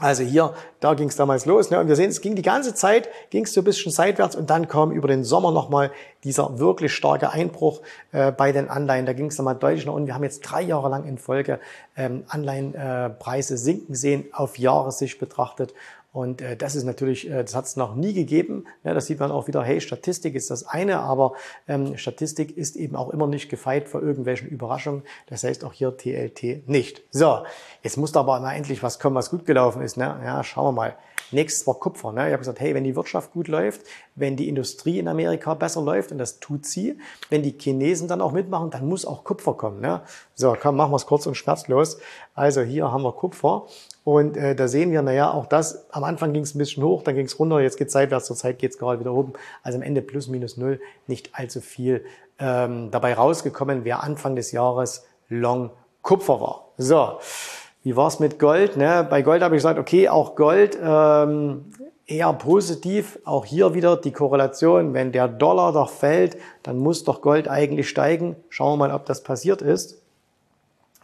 also 0.00 0.22
hier, 0.22 0.54
da 0.78 0.94
ging 0.94 1.08
es 1.08 1.16
damals 1.16 1.44
los. 1.44 1.70
Ne? 1.70 1.80
Und 1.80 1.88
wir 1.88 1.96
sehen, 1.96 2.10
es 2.10 2.20
ging 2.20 2.36
die 2.36 2.42
ganze 2.42 2.72
Zeit, 2.74 3.08
ging 3.30 3.44
es 3.44 3.52
so 3.52 3.62
ein 3.62 3.64
bisschen 3.64 3.90
seitwärts 3.90 4.36
und 4.36 4.48
dann 4.48 4.68
kam 4.68 4.92
über 4.92 5.08
den 5.08 5.24
Sommer 5.24 5.50
nochmal 5.50 5.90
dieser 6.22 6.58
wirklich 6.60 6.94
starke 6.94 7.30
Einbruch 7.30 7.80
äh, 8.12 8.30
bei 8.30 8.52
den 8.52 8.68
Anleihen. 8.68 9.06
Da 9.06 9.12
ging 9.12 9.26
es 9.26 9.38
nochmal 9.38 9.56
deutlich 9.56 9.86
nach 9.86 9.94
unten. 9.94 10.06
Wir 10.06 10.14
haben 10.14 10.22
jetzt 10.22 10.40
drei 10.40 10.62
Jahre 10.62 10.88
lang 10.88 11.04
in 11.04 11.18
Folge 11.18 11.58
ähm, 11.96 12.22
Anleihenpreise 12.28 13.54
äh, 13.54 13.56
sinken 13.56 13.94
sehen, 13.94 14.26
auf 14.32 14.58
Jahressicht 14.58 15.18
betrachtet. 15.18 15.74
Und 16.18 16.42
äh, 16.42 16.56
das 16.56 16.74
ist 16.74 16.82
natürlich, 16.82 17.30
äh, 17.30 17.44
das 17.44 17.54
hat 17.54 17.66
es 17.66 17.76
noch 17.76 17.94
nie 17.94 18.12
gegeben. 18.12 18.64
Ja, 18.82 18.92
das 18.92 19.06
sieht 19.06 19.20
man 19.20 19.30
auch 19.30 19.46
wieder, 19.46 19.62
hey, 19.62 19.80
Statistik 19.80 20.34
ist 20.34 20.50
das 20.50 20.66
eine, 20.66 20.98
aber 20.98 21.34
ähm, 21.68 21.96
Statistik 21.96 22.56
ist 22.56 22.74
eben 22.74 22.96
auch 22.96 23.10
immer 23.10 23.28
nicht 23.28 23.48
gefeit 23.48 23.88
vor 23.88 24.02
irgendwelchen 24.02 24.48
Überraschungen. 24.48 25.04
Das 25.28 25.44
heißt 25.44 25.64
auch 25.64 25.72
hier 25.72 25.96
TLT 25.96 26.68
nicht. 26.68 27.04
So, 27.12 27.44
jetzt 27.84 27.98
muss 27.98 28.10
da 28.10 28.18
aber 28.20 28.40
mal 28.40 28.54
endlich 28.54 28.82
was 28.82 28.98
kommen, 28.98 29.14
was 29.14 29.30
gut 29.30 29.46
gelaufen 29.46 29.80
ist. 29.80 29.96
Ne? 29.96 30.20
Ja, 30.24 30.42
schauen 30.42 30.64
wir 30.64 30.72
mal. 30.72 30.96
Nächstes 31.30 31.66
war 31.68 31.74
Kupfer. 31.74 32.10
Ne? 32.10 32.26
Ich 32.26 32.32
habe 32.32 32.38
gesagt, 32.38 32.58
hey, 32.58 32.74
wenn 32.74 32.82
die 32.84 32.96
Wirtschaft 32.96 33.32
gut 33.32 33.46
läuft, 33.46 33.82
wenn 34.16 34.34
die 34.34 34.48
Industrie 34.48 34.98
in 34.98 35.06
Amerika 35.06 35.54
besser 35.54 35.82
läuft, 35.82 36.10
und 36.10 36.18
das 36.18 36.40
tut 36.40 36.66
sie, 36.66 36.98
wenn 37.30 37.44
die 37.44 37.54
Chinesen 37.56 38.08
dann 38.08 38.20
auch 38.20 38.32
mitmachen, 38.32 38.70
dann 38.70 38.88
muss 38.88 39.04
auch 39.04 39.22
Kupfer 39.22 39.54
kommen. 39.54 39.80
Ne? 39.80 40.02
So, 40.34 40.56
komm, 40.60 40.74
machen 40.76 40.90
wir 40.90 40.96
es 40.96 41.06
kurz 41.06 41.26
und 41.26 41.36
schmerzlos. 41.36 41.98
Also 42.34 42.62
hier 42.62 42.90
haben 42.90 43.02
wir 43.02 43.12
Kupfer. 43.12 43.66
Und 44.08 44.38
äh, 44.38 44.54
da 44.54 44.68
sehen 44.68 44.90
wir, 44.90 45.02
naja, 45.02 45.30
auch 45.30 45.44
das, 45.44 45.84
am 45.90 46.02
Anfang 46.02 46.32
ging 46.32 46.42
es 46.42 46.54
ein 46.54 46.58
bisschen 46.58 46.82
hoch, 46.82 47.02
dann 47.02 47.14
ging 47.14 47.26
es 47.26 47.38
runter, 47.38 47.60
jetzt 47.60 47.76
geht 47.76 47.88
es 47.88 47.92
seitwärts, 47.92 48.24
zur 48.24 48.36
Zeit 48.36 48.58
geht 48.58 48.70
es 48.70 48.78
gerade 48.78 48.98
wieder 49.00 49.12
oben. 49.12 49.34
Also 49.62 49.76
am 49.76 49.82
Ende 49.82 50.00
plus 50.00 50.28
minus 50.28 50.56
null, 50.56 50.80
nicht 51.06 51.34
allzu 51.34 51.60
viel 51.60 52.02
ähm, 52.38 52.90
dabei 52.90 53.12
rausgekommen, 53.12 53.84
wer 53.84 54.02
Anfang 54.02 54.34
des 54.34 54.50
Jahres 54.50 55.04
Long 55.28 55.72
Kupfer 56.00 56.40
war. 56.40 56.70
So, 56.78 57.18
wie 57.82 57.96
war's 57.96 58.18
mit 58.18 58.38
Gold? 58.38 58.78
Ne? 58.78 59.06
Bei 59.10 59.20
Gold 59.20 59.42
habe 59.42 59.56
ich 59.56 59.58
gesagt, 59.58 59.78
okay, 59.78 60.08
auch 60.08 60.36
Gold 60.36 60.78
ähm, 60.82 61.66
eher 62.06 62.32
positiv. 62.32 63.18
Auch 63.26 63.44
hier 63.44 63.74
wieder 63.74 63.98
die 63.98 64.12
Korrelation, 64.12 64.94
wenn 64.94 65.12
der 65.12 65.28
Dollar 65.28 65.74
doch 65.74 65.90
fällt, 65.90 66.38
dann 66.62 66.78
muss 66.78 67.04
doch 67.04 67.20
Gold 67.20 67.46
eigentlich 67.46 67.90
steigen. 67.90 68.36
Schauen 68.48 68.78
wir 68.78 68.88
mal, 68.88 68.94
ob 68.94 69.04
das 69.04 69.22
passiert 69.22 69.60
ist. 69.60 70.00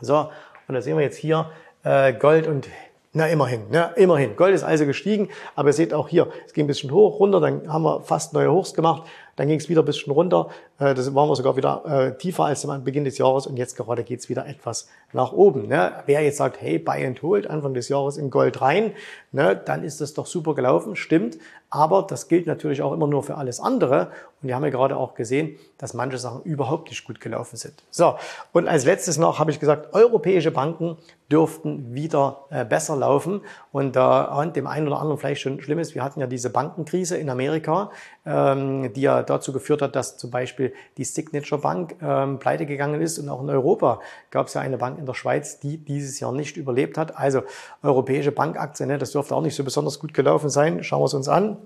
So, 0.01 0.31
und 0.69 0.75
da 0.75 0.81
sehen 0.81 0.97
wir 0.97 1.05
jetzt 1.05 1.19
hier 1.19 1.51
äh, 1.83 2.15
Gold 2.15 2.47
und 2.47 2.67
Na, 3.17 3.29
immerhin, 3.29 3.71
ne? 3.71 3.93
immerhin. 3.95 4.35
Gold 4.35 4.57
ist 4.57 4.65
also 4.65 4.87
gestiegen, 4.87 5.29
aber 5.55 5.69
ihr 5.69 5.73
seht 5.73 5.95
auch 5.95 6.09
hier, 6.09 6.27
es 6.47 6.53
ging 6.53 6.65
ein 6.65 6.67
bisschen 6.67 6.91
hoch, 6.91 7.21
runter, 7.21 7.39
dann 7.39 7.73
haben 7.73 7.85
wir 7.85 8.01
fast 8.01 8.33
neue 8.33 8.51
Hochs 8.51 8.75
gemacht, 8.75 9.05
dann 9.37 9.47
ging 9.47 9.61
es 9.61 9.69
wieder 9.69 9.83
ein 9.83 9.85
bisschen 9.85 10.13
runter, 10.13 10.49
äh, 10.81 10.95
das 10.95 11.15
waren 11.15 11.29
wir 11.29 11.37
sogar 11.37 11.57
wieder 11.57 11.85
äh, 11.87 12.19
tiefer 12.19 12.47
als 12.47 12.69
am 12.69 12.83
Beginn 12.83 13.05
des 13.05 13.17
Jahres 13.19 13.47
und 13.47 13.57
jetzt 13.57 13.77
gerade 13.77 14.03
geht's 14.03 14.29
wieder 14.29 14.49
etwas 14.49 14.89
nach 15.13 15.31
oben. 15.33 15.69
Ne? 15.69 15.93
Wer 16.07 16.23
jetzt 16.23 16.39
sagt, 16.39 16.61
hey, 16.61 16.81
buy 16.81 17.07
and 17.07 17.23
hold, 17.23 17.49
Anfang 17.49 17.73
des 17.73 17.89
Jahres 17.89 18.17
in 18.17 18.31
Gold 18.31 18.61
rein, 18.61 18.91
ne, 19.31 19.55
dann 19.65 19.85
ist 19.85 20.01
das 20.01 20.15
doch 20.15 20.27
super 20.27 20.57
gelaufen, 20.57 20.97
stimmt, 20.97 21.39
aber 21.75 22.03
das 22.03 22.29
gilt 22.29 22.47
natürlich 22.47 22.83
auch 22.83 22.93
immer 22.93 23.09
nur 23.09 23.25
für 23.25 23.37
alles 23.37 23.59
andere 23.59 24.13
und 24.45 24.49
wir 24.49 24.55
haben 24.55 24.65
ja 24.65 24.71
gerade 24.71 24.97
auch 24.97 25.15
gesehen, 25.15 25.59
dass 25.77 25.93
manche 25.95 26.19
Sachen 26.19 26.43
überhaupt 26.43 26.91
nicht 26.91 27.05
gut 27.05 27.19
gelaufen 27.19 27.57
sind. 27.57 27.83
So, 27.91 28.15
und 28.53 28.69
als 28.69 28.85
letztes 28.85 29.17
noch 29.17 29.39
habe 29.39 29.51
ich 29.51 29.59
gesagt, 29.59 29.93
europäische 29.93 30.51
Banken 30.51 30.99
dürften 31.33 31.95
wieder 31.95 32.45
äh, 32.51 32.65
besser 32.65 32.95
laufen. 32.95 33.41
Und 33.73 33.97
da 33.97 34.43
äh, 34.43 34.53
dem 34.53 34.67
einen 34.67 34.87
oder 34.87 35.01
anderen 35.01 35.19
vielleicht 35.19 35.41
schon 35.41 35.63
schlimm 35.63 35.79
ist, 35.79 35.95
wir 35.95 36.05
hatten 36.05 36.21
ja 36.21 36.27
diese 36.27 36.51
Bankenkrise 36.51 37.17
in 37.17 37.31
Amerika, 37.31 37.91
ähm, 38.27 38.93
die 38.93 39.01
ja 39.01 39.23
dazu 39.23 39.53
geführt 39.53 39.81
hat, 39.81 39.97
dass 39.97 40.19
zum 40.19 40.31
Beispiel 40.31 40.75
die 40.99 41.05
Signature 41.05 41.61
Bank 41.61 41.97
ähm, 42.03 42.39
pleite 42.39 42.67
gegangen 42.67 43.01
ist. 43.01 43.19
Und 43.19 43.31
auch 43.31 43.41
in 43.41 43.49
Europa 43.49 44.01
gab 44.31 44.49
es 44.49 44.55
ja 44.55 44.61
eine 44.61 44.77
Bank 44.77 44.99
in 44.99 45.07
der 45.07 45.15
Schweiz, 45.15 45.59
die 45.59 45.79
dieses 45.79 46.21
Jahr 46.21 46.33
nicht 46.33 46.59
überlebt 46.59 46.99
hat. 46.99 47.17
Also 47.17 47.43
europäische 47.83 48.31
Bankaktien, 48.31 48.91
ne, 48.91 48.99
das 48.99 49.13
dürfte 49.13 49.35
auch 49.35 49.43
nicht 49.43 49.57
so 49.57 49.65
besonders 49.65 49.99
gut 49.99 50.13
gelaufen 50.13 50.51
sein. 50.51 50.85
Schauen 50.85 51.01
wir 51.01 51.07
es 51.07 51.15
uns 51.15 51.29
an. 51.29 51.57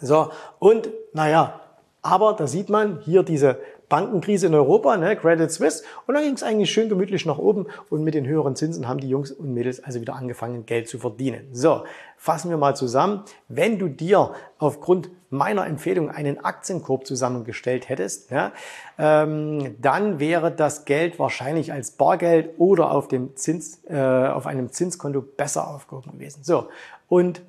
So, 0.00 0.30
und 0.58 0.90
naja, 1.12 1.60
aber 2.02 2.32
da 2.34 2.46
sieht 2.46 2.70
man 2.70 3.00
hier 3.00 3.22
diese 3.22 3.58
Bankenkrise 3.90 4.46
in 4.46 4.54
Europa, 4.54 4.96
ne, 4.96 5.16
Credit 5.16 5.50
Suisse. 5.50 5.82
Und 6.06 6.14
dann 6.14 6.22
ging 6.22 6.34
es 6.34 6.42
eigentlich 6.42 6.70
schön 6.70 6.88
gemütlich 6.88 7.26
nach 7.26 7.38
oben. 7.38 7.66
Und 7.90 8.04
mit 8.04 8.14
den 8.14 8.26
höheren 8.26 8.56
Zinsen 8.56 8.88
haben 8.88 9.00
die 9.00 9.10
Jungs 9.10 9.32
und 9.32 9.52
Mädels 9.52 9.82
also 9.82 10.00
wieder 10.00 10.14
angefangen, 10.14 10.64
Geld 10.64 10.88
zu 10.88 10.98
verdienen. 10.98 11.48
So, 11.52 11.82
fassen 12.16 12.50
wir 12.50 12.56
mal 12.56 12.74
zusammen. 12.76 13.24
Wenn 13.48 13.78
du 13.78 13.88
dir 13.88 14.32
aufgrund 14.58 15.10
meiner 15.28 15.66
Empfehlung 15.66 16.08
einen 16.08 16.38
Aktienkorb 16.42 17.04
zusammengestellt 17.04 17.88
hättest, 17.88 18.30
ja, 18.30 18.52
ähm, 18.96 19.74
dann 19.80 20.20
wäre 20.20 20.52
das 20.52 20.84
Geld 20.84 21.18
wahrscheinlich 21.18 21.72
als 21.72 21.90
Bargeld 21.90 22.50
oder 22.58 22.92
auf 22.92 23.08
dem 23.08 23.36
Zins, 23.36 23.82
äh, 23.88 23.98
auf 23.98 24.46
einem 24.46 24.70
Zinskonto 24.70 25.20
besser 25.20 25.68
aufgehoben 25.68 26.12
gewesen. 26.12 26.44
So, 26.44 26.68
und 27.08 27.42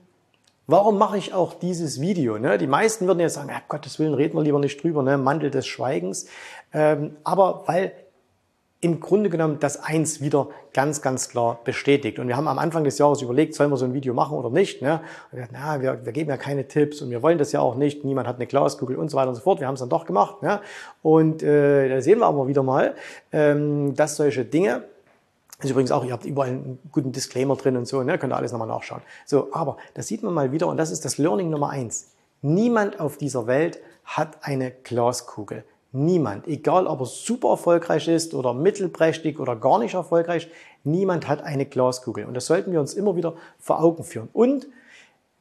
Warum 0.68 0.98
mache 0.98 1.18
ich 1.18 1.34
auch 1.34 1.54
dieses 1.54 2.00
Video? 2.00 2.38
Ne? 2.38 2.58
Die 2.58 2.68
meisten 2.68 3.08
würden 3.08 3.20
jetzt 3.20 3.34
sagen, 3.34 3.50
ja, 3.50 3.62
Gottes 3.68 4.00
Willen, 4.00 4.14
reden 4.14 4.36
wir 4.38 4.44
lieber 4.44 4.60
nicht 4.60 4.82
drüber, 4.82 5.04
ne? 5.04 5.18
Mantel 5.18 5.52
des 5.52 5.68
Schweigens. 5.68 6.28
Ähm, 6.74 7.18
aber 7.24 7.64
weil 7.66 7.92
im 8.82 9.00
Grunde 9.00 9.30
genommen 9.30 9.58
das 9.60 9.82
Eins 9.82 10.22
wieder 10.22 10.48
ganz, 10.74 11.04
ganz 11.04 11.30
klar 11.30 11.60
bestätigt. 11.64 12.18
Und 12.18 12.28
wir 12.28 12.36
haben 12.36 12.48
am 12.48 12.58
Anfang 12.58 12.84
des 12.84 12.98
Jahres 12.98 13.22
überlegt, 13.22 13.54
sollen 13.54 13.70
wir 13.70 13.78
so 13.78 13.86
ein 13.86 13.94
Video 13.94 14.16
machen 14.16 14.36
oder 14.36 14.50
nicht. 14.50 14.82
Ne? 14.82 15.02
Und 15.32 15.38
wir, 15.38 15.48
na, 15.52 15.82
wir, 15.82 16.04
wir 16.04 16.12
geben 16.12 16.32
ja 16.32 16.38
keine 16.38 16.68
Tipps 16.68 17.02
und 17.02 17.12
wir 17.12 17.22
wollen 17.22 17.38
das 17.38 17.52
ja 17.52 17.60
auch 17.60 17.76
nicht. 17.76 18.04
Niemand 18.04 18.28
hat 18.28 18.38
eine 18.38 18.48
Glaskugel 18.48 18.96
und 18.96 19.10
so 19.10 19.18
weiter 19.18 19.30
und 19.30 19.36
so 19.36 19.42
fort. 19.42 19.60
Wir 19.60 19.68
haben 19.68 19.76
es 19.76 19.82
dann 19.82 19.90
doch 19.90 20.06
gemacht. 20.06 20.42
Ne? 20.42 20.62
Und 21.04 21.44
äh, 21.44 21.90
da 21.90 22.02
sehen 22.02 22.20
wir 22.20 22.26
aber 22.26 22.48
wieder 22.48 22.64
mal, 22.64 22.96
ähm, 23.32 23.96
dass 23.96 24.16
solche 24.16 24.46
Dinge 24.46 24.84
ist 25.64 25.72
übrigens 25.72 25.92
auch, 25.92 26.04
ihr 26.04 26.14
habt 26.14 26.26
überall 26.26 26.50
einen 26.50 26.80
guten 26.92 27.12
Disclaimer 27.12 27.56
drin 27.56 27.78
und 27.78 27.88
so, 27.88 28.04
ne? 28.04 28.18
könnt 28.18 28.34
ihr 28.34 28.38
alles 28.38 28.52
nochmal 28.52 28.68
nachschauen. 28.68 29.02
So, 29.26 29.50
aber 29.52 29.78
das 29.94 30.08
sieht 30.08 30.24
man 30.24 30.34
mal 30.34 30.52
wieder 30.52 30.68
und 30.68 30.78
das 30.78 30.92
ist 30.92 31.06
das 31.06 31.18
Learning 31.18 31.50
Nummer 31.50 31.70
eins. 31.70 32.12
Niemand 32.42 33.00
auf 33.00 33.18
dieser 33.18 33.48
Welt 33.48 33.80
hat 34.04 34.40
eine 34.42 34.72
Glaskugel. 34.72 35.64
Niemand. 35.94 36.48
Egal, 36.48 36.88
ob 36.88 37.02
er 37.02 37.06
super 37.06 37.50
erfolgreich 37.50 38.08
ist 38.08 38.34
oder 38.34 38.54
mittelprächtig 38.54 39.40
oder 39.40 39.56
gar 39.56 39.78
nicht 39.78 39.94
erfolgreich. 39.94 40.50
Niemand 40.84 41.28
hat 41.28 41.44
eine 41.44 41.66
Glaskugel. 41.66 42.26
Und 42.26 42.34
das 42.34 42.46
sollten 42.46 42.72
wir 42.72 42.80
uns 42.80 42.94
immer 42.94 43.16
wieder 43.16 43.34
vor 43.60 43.84
Augen 43.84 44.04
führen. 44.04 44.30
Und 44.32 44.68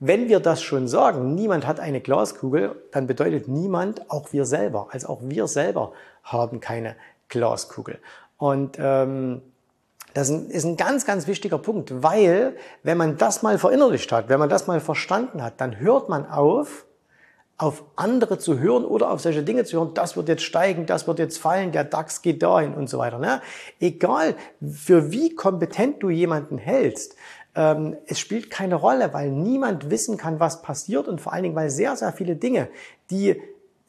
wenn 0.00 0.28
wir 0.28 0.40
das 0.40 0.62
schon 0.62 0.88
sagen, 0.88 1.34
niemand 1.34 1.66
hat 1.66 1.78
eine 1.78 2.00
Glaskugel, 2.00 2.74
dann 2.90 3.06
bedeutet 3.06 3.48
niemand, 3.48 4.10
auch 4.10 4.32
wir 4.32 4.44
selber. 4.44 4.88
Also 4.90 5.08
auch 5.08 5.20
wir 5.22 5.46
selber 5.46 5.92
haben 6.24 6.60
keine 6.60 6.96
Glaskugel. 7.28 7.98
Und 8.36 8.76
ähm, 8.80 9.42
das 10.14 10.30
ist 10.30 10.64
ein 10.64 10.76
ganz, 10.76 11.06
ganz 11.06 11.26
wichtiger 11.26 11.58
Punkt, 11.58 12.02
weil 12.02 12.56
wenn 12.82 12.98
man 12.98 13.16
das 13.16 13.42
mal 13.42 13.58
verinnerlicht 13.58 14.10
hat, 14.12 14.28
wenn 14.28 14.38
man 14.38 14.48
das 14.48 14.66
mal 14.66 14.80
verstanden 14.80 15.42
hat, 15.42 15.60
dann 15.60 15.78
hört 15.78 16.08
man 16.08 16.26
auf, 16.26 16.86
auf 17.58 17.84
andere 17.96 18.38
zu 18.38 18.58
hören 18.58 18.84
oder 18.84 19.10
auf 19.10 19.20
solche 19.20 19.42
Dinge 19.42 19.64
zu 19.64 19.76
hören, 19.78 19.94
das 19.94 20.16
wird 20.16 20.28
jetzt 20.28 20.42
steigen, 20.42 20.86
das 20.86 21.06
wird 21.06 21.18
jetzt 21.18 21.38
fallen, 21.38 21.72
der 21.72 21.84
DAX 21.84 22.22
geht 22.22 22.42
dahin 22.42 22.74
und 22.74 22.88
so 22.88 22.98
weiter. 22.98 23.18
Ne? 23.18 23.40
Egal, 23.78 24.34
für 24.72 25.12
wie 25.12 25.34
kompetent 25.34 26.02
du 26.02 26.10
jemanden 26.10 26.58
hältst, 26.58 27.16
ähm, 27.54 27.96
es 28.06 28.18
spielt 28.18 28.50
keine 28.50 28.76
Rolle, 28.76 29.12
weil 29.12 29.30
niemand 29.30 29.90
wissen 29.90 30.16
kann, 30.16 30.40
was 30.40 30.62
passiert 30.62 31.08
und 31.08 31.20
vor 31.20 31.32
allen 31.32 31.42
Dingen, 31.42 31.56
weil 31.56 31.70
sehr, 31.70 31.96
sehr 31.96 32.12
viele 32.12 32.36
Dinge, 32.36 32.68
die 33.10 33.40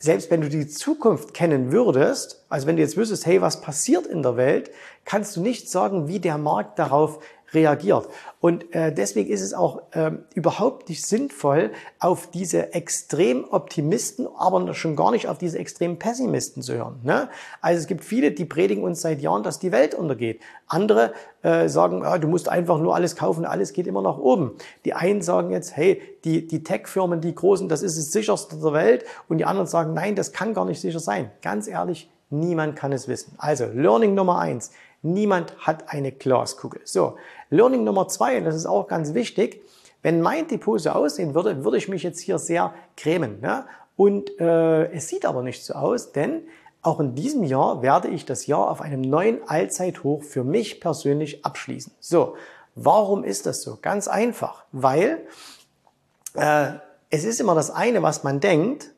selbst 0.01 0.31
wenn 0.31 0.41
du 0.41 0.49
die 0.49 0.67
Zukunft 0.67 1.35
kennen 1.35 1.71
würdest, 1.71 2.43
also 2.49 2.65
wenn 2.65 2.75
du 2.75 2.81
jetzt 2.81 2.97
wüsstest, 2.97 3.27
hey, 3.27 3.39
was 3.39 3.61
passiert 3.61 4.07
in 4.07 4.23
der 4.23 4.35
Welt, 4.35 4.71
kannst 5.05 5.35
du 5.35 5.41
nicht 5.41 5.69
sagen, 5.69 6.07
wie 6.07 6.19
der 6.19 6.39
Markt 6.39 6.79
darauf 6.79 7.19
reagiert. 7.53 8.07
Und 8.39 8.73
äh, 8.73 8.93
deswegen 8.93 9.29
ist 9.29 9.41
es 9.41 9.53
auch 9.53 9.81
äh, 9.91 10.11
überhaupt 10.33 10.89
nicht 10.89 11.05
sinnvoll, 11.05 11.71
auf 11.99 12.31
diese 12.31 12.73
extrem 12.73 13.45
Optimisten, 13.49 14.27
aber 14.37 14.73
schon 14.73 14.95
gar 14.95 15.11
nicht 15.11 15.27
auf 15.27 15.37
diese 15.37 15.59
extrem 15.59 15.99
Pessimisten 15.99 16.63
zu 16.63 16.73
hören. 16.73 16.99
Ne? 17.03 17.29
Also 17.61 17.81
es 17.81 17.87
gibt 17.87 18.03
viele, 18.03 18.31
die 18.31 18.45
predigen 18.45 18.83
uns 18.83 19.01
seit 19.01 19.21
Jahren, 19.21 19.43
dass 19.43 19.59
die 19.59 19.71
Welt 19.71 19.93
untergeht. 19.93 20.41
Andere 20.67 21.13
äh, 21.43 21.67
sagen, 21.69 22.01
ja, 22.01 22.17
du 22.17 22.27
musst 22.27 22.49
einfach 22.49 22.79
nur 22.79 22.95
alles 22.95 23.15
kaufen, 23.15 23.45
alles 23.45 23.73
geht 23.73 23.87
immer 23.87 24.01
nach 24.01 24.17
oben. 24.17 24.51
Die 24.85 24.93
einen 24.93 25.21
sagen 25.21 25.51
jetzt, 25.51 25.75
hey, 25.75 26.01
die, 26.23 26.47
die 26.47 26.63
Tech-Firmen, 26.63 27.21
die 27.21 27.35
großen, 27.35 27.69
das 27.69 27.83
ist 27.83 27.97
das 27.97 28.11
sicherste 28.11 28.55
der 28.55 28.73
Welt. 28.73 29.05
Und 29.27 29.37
die 29.37 29.45
anderen 29.45 29.67
sagen, 29.67 29.93
nein, 29.93 30.15
das 30.15 30.31
kann 30.31 30.53
gar 30.53 30.65
nicht 30.65 30.81
sicher 30.81 30.99
sein. 30.99 31.31
Ganz 31.41 31.67
ehrlich, 31.67 32.09
niemand 32.29 32.75
kann 32.75 32.91
es 32.91 33.07
wissen. 33.07 33.35
Also 33.37 33.65
Learning 33.65 34.15
Nummer 34.15 34.39
eins. 34.39 34.71
Niemand 35.01 35.57
hat 35.59 35.89
eine 35.89 36.11
Glaskugel. 36.11 36.81
So, 36.85 37.15
Learning 37.49 37.83
Nummer 37.83 38.07
zwei, 38.07 38.39
das 38.39 38.55
ist 38.55 38.65
auch 38.65 38.87
ganz 38.87 39.13
wichtig. 39.13 39.61
Wenn 40.01 40.21
mein 40.21 40.47
Depot 40.47 40.79
so 40.79 40.91
aussehen 40.91 41.35
würde, 41.35 41.63
würde 41.63 41.77
ich 41.77 41.87
mich 41.87 42.03
jetzt 42.03 42.19
hier 42.19 42.39
sehr 42.39 42.73
cremen. 42.97 43.39
Ne? 43.39 43.65
Und 43.95 44.39
äh, 44.39 44.91
es 44.91 45.07
sieht 45.07 45.25
aber 45.25 45.43
nicht 45.43 45.63
so 45.63 45.73
aus, 45.73 46.11
denn 46.11 46.43
auch 46.81 46.99
in 46.99 47.13
diesem 47.13 47.43
Jahr 47.43 47.81
werde 47.81 48.07
ich 48.07 48.25
das 48.25 48.47
Jahr 48.47 48.69
auf 48.69 48.81
einem 48.81 49.01
neuen 49.01 49.47
Allzeithoch 49.47 50.23
für 50.23 50.43
mich 50.43 50.81
persönlich 50.81 51.45
abschließen. 51.45 51.93
So, 51.99 52.35
warum 52.73 53.23
ist 53.23 53.45
das 53.45 53.61
so? 53.61 53.77
Ganz 53.81 54.07
einfach, 54.07 54.63
weil 54.71 55.21
äh, 56.33 56.73
es 57.09 57.23
ist 57.23 57.39
immer 57.39 57.53
das 57.53 57.69
eine, 57.69 58.01
was 58.01 58.23
man 58.23 58.39
denkt, 58.39 58.91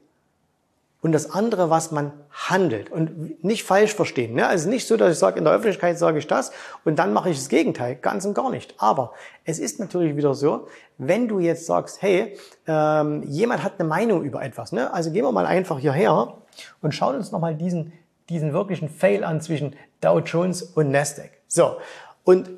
und 1.04 1.12
das 1.12 1.30
andere, 1.30 1.70
was 1.70 1.92
man 1.92 2.14
handelt. 2.32 2.90
Und 2.90 3.44
nicht 3.44 3.64
falsch 3.64 3.94
verstehen. 3.94 4.34
Ne? 4.34 4.48
Also 4.48 4.70
nicht 4.70 4.88
so, 4.88 4.96
dass 4.96 5.12
ich 5.12 5.20
sage, 5.20 5.38
in 5.38 5.44
der 5.44 5.54
Öffentlichkeit 5.54 6.00
sage 6.00 6.18
ich 6.18 6.28
das 6.28 6.54
und 6.86 6.98
dann 6.98 7.12
mache 7.12 7.30
ich 7.30 7.38
das 7.38 7.50
Gegenteil. 7.50 7.96
Ganz 7.96 8.26
und 8.26 8.34
gar 8.34 8.50
nicht. 8.50 8.74
Aber 8.78 9.12
es 9.44 9.60
ist 9.60 9.80
natürlich 9.80 10.16
wieder 10.16 10.34
so, 10.34 10.68
wenn 10.98 11.28
du 11.28 11.40
jetzt 11.40 11.66
sagst, 11.66 12.02
hey, 12.02 12.38
ähm, 12.68 13.22
jemand 13.24 13.64
hat 13.64 13.74
eine 13.80 13.88
Meinung 13.88 14.24
über 14.24 14.42
etwas. 14.42 14.72
Ne? 14.72 14.92
Also 14.94 15.12
gehen 15.12 15.26
wir 15.26 15.32
mal 15.34 15.46
einfach 15.46 15.78
hierher 15.78 16.38
und 16.82 16.96
schauen 16.96 17.18
uns 17.18 17.34
nochmal 17.34 17.54
diesen, 17.54 17.92
diesen 18.30 18.54
wirklichen 18.54 18.88
Fail 18.88 19.26
an 19.26 19.42
zwischen 19.42 19.76
Dow 20.00 20.20
Jones 20.20 20.64
und 20.64 20.90
Nasdaq. 20.90 21.32
So. 21.48 21.78
Und 22.24 22.50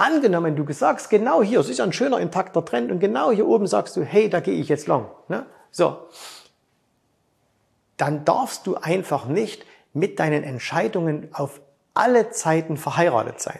Angenommen, 0.00 0.54
du 0.54 0.64
sagst 0.72 1.10
genau 1.10 1.42
hier, 1.42 1.58
es 1.58 1.68
ist 1.68 1.80
ein 1.80 1.92
schöner 1.92 2.20
intakter 2.20 2.64
Trend 2.64 2.92
und 2.92 3.00
genau 3.00 3.32
hier 3.32 3.48
oben 3.48 3.66
sagst 3.66 3.96
du, 3.96 4.02
hey, 4.04 4.30
da 4.30 4.38
gehe 4.38 4.54
ich 4.54 4.68
jetzt 4.68 4.86
lang. 4.86 5.06
Ne? 5.26 5.44
So, 5.72 5.96
dann 7.98 8.24
darfst 8.24 8.66
du 8.66 8.76
einfach 8.76 9.26
nicht 9.26 9.66
mit 9.92 10.18
deinen 10.18 10.42
Entscheidungen 10.44 11.28
auf 11.32 11.60
alle 11.92 12.30
Zeiten 12.30 12.76
verheiratet 12.76 13.40
sein. 13.40 13.58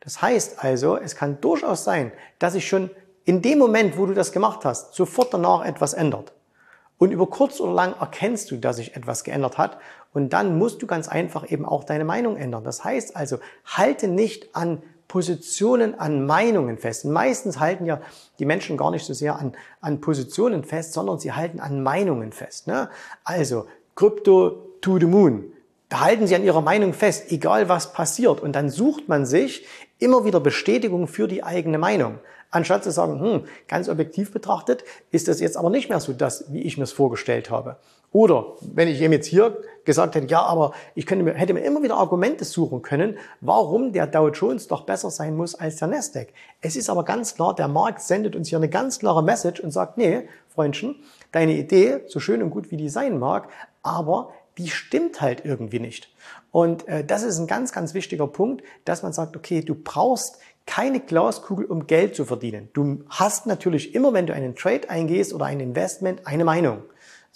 Das 0.00 0.20
heißt 0.20 0.64
also, 0.64 0.96
es 0.96 1.14
kann 1.14 1.40
durchaus 1.40 1.84
sein, 1.84 2.12
dass 2.38 2.54
sich 2.54 2.66
schon 2.68 2.90
in 3.24 3.40
dem 3.40 3.58
Moment, 3.58 3.96
wo 3.96 4.06
du 4.06 4.14
das 4.14 4.32
gemacht 4.32 4.64
hast, 4.64 4.94
sofort 4.94 5.32
danach 5.32 5.64
etwas 5.64 5.94
ändert. 5.94 6.32
Und 6.98 7.10
über 7.10 7.26
kurz 7.26 7.60
oder 7.60 7.72
lang 7.72 7.94
erkennst 7.98 8.50
du, 8.50 8.56
dass 8.56 8.76
sich 8.76 8.96
etwas 8.96 9.24
geändert 9.24 9.58
hat. 9.58 9.78
Und 10.12 10.32
dann 10.32 10.58
musst 10.58 10.80
du 10.80 10.86
ganz 10.86 11.08
einfach 11.08 11.50
eben 11.50 11.64
auch 11.64 11.84
deine 11.84 12.04
Meinung 12.04 12.36
ändern. 12.36 12.64
Das 12.64 12.84
heißt 12.84 13.16
also, 13.16 13.38
halte 13.64 14.08
nicht 14.08 14.54
an 14.54 14.82
Positionen, 15.08 15.98
an 15.98 16.26
Meinungen 16.26 16.78
fest. 16.78 17.04
Meistens 17.04 17.60
halten 17.60 17.86
ja 17.86 18.00
die 18.38 18.44
Menschen 18.44 18.76
gar 18.76 18.90
nicht 18.90 19.04
so 19.04 19.14
sehr 19.14 19.38
an, 19.38 19.52
an 19.80 20.00
Positionen 20.00 20.64
fest, 20.64 20.92
sondern 20.92 21.18
sie 21.18 21.32
halten 21.32 21.60
an 21.60 21.82
Meinungen 21.82 22.32
fest. 22.32 22.66
Ne? 22.66 22.88
Also 23.22 23.66
Crypto 23.94 24.50
to 24.80 24.98
the 24.98 25.06
Moon. 25.06 25.52
Da 25.88 26.00
halten 26.00 26.26
sie 26.26 26.34
an 26.34 26.42
ihrer 26.42 26.62
Meinung 26.62 26.92
fest, 26.92 27.30
egal 27.30 27.68
was 27.68 27.92
passiert. 27.92 28.40
Und 28.40 28.54
dann 28.54 28.68
sucht 28.68 29.08
man 29.08 29.26
sich 29.26 29.66
immer 29.98 30.24
wieder 30.24 30.40
Bestätigung 30.40 31.06
für 31.06 31.28
die 31.28 31.44
eigene 31.44 31.78
Meinung. 31.78 32.18
Anstatt 32.50 32.84
zu 32.84 32.90
sagen, 32.90 33.20
hm, 33.20 33.44
ganz 33.68 33.88
objektiv 33.88 34.32
betrachtet, 34.32 34.84
ist 35.10 35.28
das 35.28 35.40
jetzt 35.40 35.56
aber 35.56 35.70
nicht 35.70 35.88
mehr 35.88 36.00
so 36.00 36.12
das, 36.12 36.52
wie 36.52 36.62
ich 36.62 36.76
mir 36.76 36.84
es 36.84 36.92
vorgestellt 36.92 37.50
habe. 37.50 37.76
Oder 38.14 38.54
wenn 38.60 38.86
ich 38.86 39.00
ihm 39.00 39.10
jetzt 39.10 39.26
hier 39.26 39.60
gesagt 39.84 40.14
hätte, 40.14 40.28
ja, 40.28 40.40
aber 40.40 40.72
ich 40.94 41.04
könnte 41.04 41.24
mir, 41.24 41.34
hätte 41.34 41.52
mir 41.52 41.64
immer 41.64 41.82
wieder 41.82 41.96
Argumente 41.96 42.44
suchen 42.44 42.80
können, 42.80 43.18
warum 43.40 43.92
der 43.92 44.06
Dow 44.06 44.28
Jones 44.28 44.68
doch 44.68 44.82
besser 44.82 45.10
sein 45.10 45.36
muss 45.36 45.56
als 45.56 45.78
der 45.78 45.88
Nasdaq. 45.88 46.28
Es 46.60 46.76
ist 46.76 46.88
aber 46.88 47.04
ganz 47.04 47.34
klar, 47.34 47.56
der 47.56 47.66
Markt 47.66 48.02
sendet 48.02 48.36
uns 48.36 48.48
hier 48.50 48.58
eine 48.58 48.68
ganz 48.68 49.00
klare 49.00 49.24
Message 49.24 49.58
und 49.58 49.72
sagt, 49.72 49.98
nee, 49.98 50.28
Freundchen, 50.54 50.94
deine 51.32 51.54
Idee, 51.54 52.02
so 52.06 52.20
schön 52.20 52.40
und 52.40 52.50
gut 52.50 52.70
wie 52.70 52.76
die 52.76 52.88
sein 52.88 53.18
mag, 53.18 53.48
aber 53.82 54.30
die 54.58 54.68
stimmt 54.68 55.20
halt 55.20 55.44
irgendwie 55.44 55.80
nicht. 55.80 56.08
Und 56.52 56.86
äh, 56.86 57.04
das 57.04 57.24
ist 57.24 57.40
ein 57.40 57.48
ganz, 57.48 57.72
ganz 57.72 57.94
wichtiger 57.94 58.28
Punkt, 58.28 58.62
dass 58.84 59.02
man 59.02 59.12
sagt, 59.12 59.36
okay, 59.36 59.60
du 59.60 59.74
brauchst 59.74 60.38
keine 60.66 61.00
Glaskugel, 61.00 61.66
um 61.66 61.88
Geld 61.88 62.14
zu 62.14 62.24
verdienen. 62.24 62.68
Du 62.74 63.00
hast 63.08 63.46
natürlich 63.46 63.92
immer, 63.92 64.12
wenn 64.12 64.28
du 64.28 64.34
einen 64.34 64.54
Trade 64.54 64.88
eingehst 64.88 65.34
oder 65.34 65.46
ein 65.46 65.58
Investment, 65.58 66.28
eine 66.28 66.44
Meinung. 66.44 66.84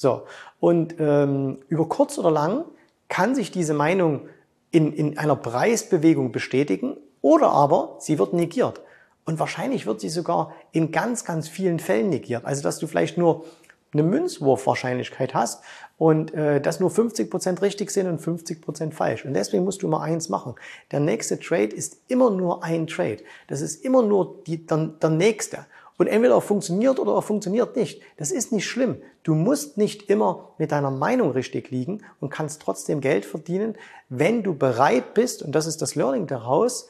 So, 0.00 0.22
und 0.60 0.94
ähm, 1.00 1.58
über 1.66 1.88
kurz 1.88 2.18
oder 2.18 2.30
lang 2.30 2.64
kann 3.08 3.34
sich 3.34 3.50
diese 3.50 3.74
Meinung 3.74 4.28
in, 4.70 4.92
in 4.92 5.18
einer 5.18 5.34
Preisbewegung 5.34 6.30
bestätigen 6.30 6.96
oder 7.20 7.48
aber 7.48 7.96
sie 7.98 8.16
wird 8.20 8.32
negiert. 8.32 8.80
Und 9.24 9.40
wahrscheinlich 9.40 9.86
wird 9.86 10.00
sie 10.00 10.08
sogar 10.08 10.54
in 10.70 10.92
ganz, 10.92 11.24
ganz 11.24 11.48
vielen 11.48 11.80
Fällen 11.80 12.10
negiert. 12.10 12.44
Also 12.44 12.62
dass 12.62 12.78
du 12.78 12.86
vielleicht 12.86 13.18
nur 13.18 13.44
eine 13.92 14.04
Münzwurfwahrscheinlichkeit 14.04 15.34
hast 15.34 15.64
und 15.96 16.32
äh, 16.32 16.60
dass 16.60 16.78
nur 16.78 16.90
50 16.90 17.28
Prozent 17.28 17.60
richtig 17.60 17.90
sind 17.90 18.06
und 18.06 18.20
50 18.20 18.62
Prozent 18.62 18.94
falsch. 18.94 19.24
Und 19.24 19.34
deswegen 19.34 19.64
musst 19.64 19.82
du 19.82 19.88
mal 19.88 20.02
eins 20.02 20.28
machen. 20.28 20.54
Der 20.92 21.00
nächste 21.00 21.40
Trade 21.40 21.74
ist 21.74 21.98
immer 22.06 22.30
nur 22.30 22.62
ein 22.62 22.86
Trade. 22.86 23.18
Das 23.48 23.62
ist 23.62 23.84
immer 23.84 24.02
nur 24.02 24.42
die, 24.46 24.64
der, 24.64 24.76
der 25.02 25.10
nächste. 25.10 25.66
Und 25.98 26.06
entweder 26.06 26.36
er 26.36 26.40
funktioniert 26.40 26.98
oder 26.98 27.14
er 27.14 27.22
funktioniert 27.22 27.76
nicht. 27.76 28.00
Das 28.16 28.30
ist 28.30 28.52
nicht 28.52 28.66
schlimm. 28.66 29.02
Du 29.24 29.34
musst 29.34 29.76
nicht 29.76 30.08
immer 30.08 30.50
mit 30.56 30.72
deiner 30.72 30.92
Meinung 30.92 31.32
richtig 31.32 31.70
liegen 31.70 32.02
und 32.20 32.30
kannst 32.30 32.62
trotzdem 32.62 33.00
Geld 33.00 33.26
verdienen, 33.26 33.76
wenn 34.08 34.42
du 34.42 34.54
bereit 34.54 35.12
bist, 35.12 35.42
und 35.42 35.52
das 35.52 35.66
ist 35.66 35.82
das 35.82 35.96
Learning 35.96 36.26
daraus, 36.26 36.88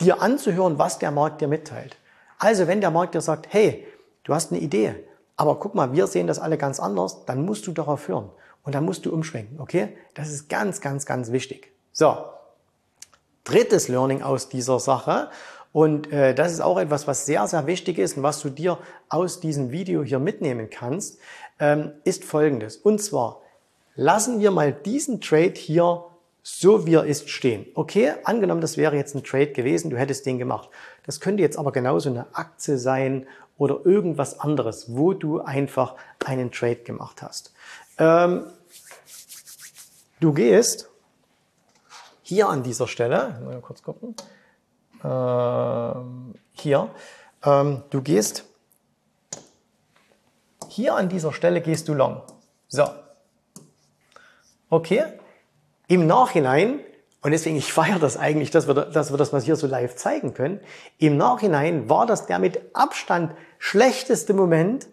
dir 0.00 0.22
anzuhören, 0.22 0.78
was 0.78 0.98
der 0.98 1.10
Markt 1.10 1.40
dir 1.40 1.48
mitteilt. 1.48 1.96
Also 2.38 2.66
wenn 2.66 2.80
der 2.80 2.90
Markt 2.90 3.14
dir 3.14 3.20
sagt, 3.20 3.46
hey, 3.50 3.86
du 4.24 4.34
hast 4.34 4.52
eine 4.52 4.60
Idee, 4.60 4.94
aber 5.36 5.58
guck 5.58 5.74
mal, 5.74 5.92
wir 5.92 6.06
sehen 6.06 6.26
das 6.26 6.38
alle 6.38 6.58
ganz 6.58 6.78
anders, 6.78 7.24
dann 7.24 7.44
musst 7.44 7.66
du 7.66 7.72
darauf 7.72 8.06
hören. 8.06 8.30
Und 8.64 8.74
dann 8.74 8.84
musst 8.84 9.06
du 9.06 9.12
umschwenken, 9.14 9.60
okay? 9.60 9.96
Das 10.12 10.30
ist 10.30 10.50
ganz, 10.50 10.82
ganz, 10.82 11.06
ganz 11.06 11.32
wichtig. 11.32 11.72
So. 11.92 12.16
Drittes 13.44 13.88
Learning 13.88 14.20
aus 14.20 14.50
dieser 14.50 14.78
Sache. 14.78 15.30
Und 15.78 16.12
äh, 16.12 16.34
das 16.34 16.50
ist 16.50 16.60
auch 16.60 16.76
etwas, 16.76 17.06
was 17.06 17.24
sehr, 17.24 17.46
sehr 17.46 17.68
wichtig 17.68 17.98
ist 17.98 18.16
und 18.16 18.24
was 18.24 18.40
du 18.40 18.50
dir 18.50 18.78
aus 19.08 19.38
diesem 19.38 19.70
Video 19.70 20.02
hier 20.02 20.18
mitnehmen 20.18 20.70
kannst, 20.70 21.20
ähm, 21.60 21.92
ist 22.02 22.24
folgendes. 22.24 22.76
Und 22.76 23.00
zwar, 23.00 23.42
lassen 23.94 24.40
wir 24.40 24.50
mal 24.50 24.72
diesen 24.72 25.20
Trade 25.20 25.54
hier 25.54 26.04
so 26.42 26.84
wie 26.84 26.94
er 26.94 27.04
ist 27.04 27.30
stehen. 27.30 27.66
Okay, 27.74 28.14
angenommen, 28.24 28.60
das 28.60 28.76
wäre 28.76 28.96
jetzt 28.96 29.14
ein 29.14 29.22
Trade 29.22 29.52
gewesen, 29.52 29.88
du 29.88 29.96
hättest 29.96 30.26
den 30.26 30.40
gemacht. 30.40 30.68
Das 31.06 31.20
könnte 31.20 31.44
jetzt 31.44 31.56
aber 31.56 31.70
genauso 31.70 32.10
eine 32.10 32.26
Aktie 32.34 32.76
sein 32.76 33.28
oder 33.56 33.78
irgendwas 33.84 34.40
anderes, 34.40 34.96
wo 34.96 35.12
du 35.12 35.42
einfach 35.42 35.94
einen 36.24 36.50
Trade 36.50 36.82
gemacht 36.82 37.22
hast. 37.22 37.52
Ähm, 37.98 38.46
du 40.18 40.32
gehst 40.32 40.90
hier 42.22 42.48
an 42.48 42.64
dieser 42.64 42.88
Stelle, 42.88 43.40
mal 43.44 43.60
kurz 43.60 43.84
gucken, 43.84 44.16
hier, 45.02 46.90
ähm, 47.44 47.82
du 47.90 48.02
gehst 48.02 48.44
hier 50.68 50.94
an 50.94 51.08
dieser 51.08 51.32
Stelle 51.32 51.60
gehst 51.60 51.88
du 51.88 51.94
long. 51.94 52.22
So. 52.68 52.84
Okay. 54.70 55.04
Im 55.86 56.06
Nachhinein 56.06 56.80
und 57.20 57.32
deswegen, 57.32 57.56
ich 57.56 57.72
feiere 57.72 57.98
das 57.98 58.16
eigentlich, 58.16 58.50
dass 58.50 58.68
wir, 58.68 58.74
dass 58.74 59.10
wir 59.10 59.16
das 59.16 59.32
mal 59.32 59.40
hier 59.40 59.56
so 59.56 59.66
live 59.66 59.96
zeigen 59.96 60.34
können. 60.34 60.60
Im 60.98 61.16
Nachhinein 61.16 61.88
war 61.88 62.06
das 62.06 62.26
der 62.26 62.38
mit 62.38 62.60
Abstand 62.74 63.34
schlechteste 63.58 64.34
Moment, 64.34 64.86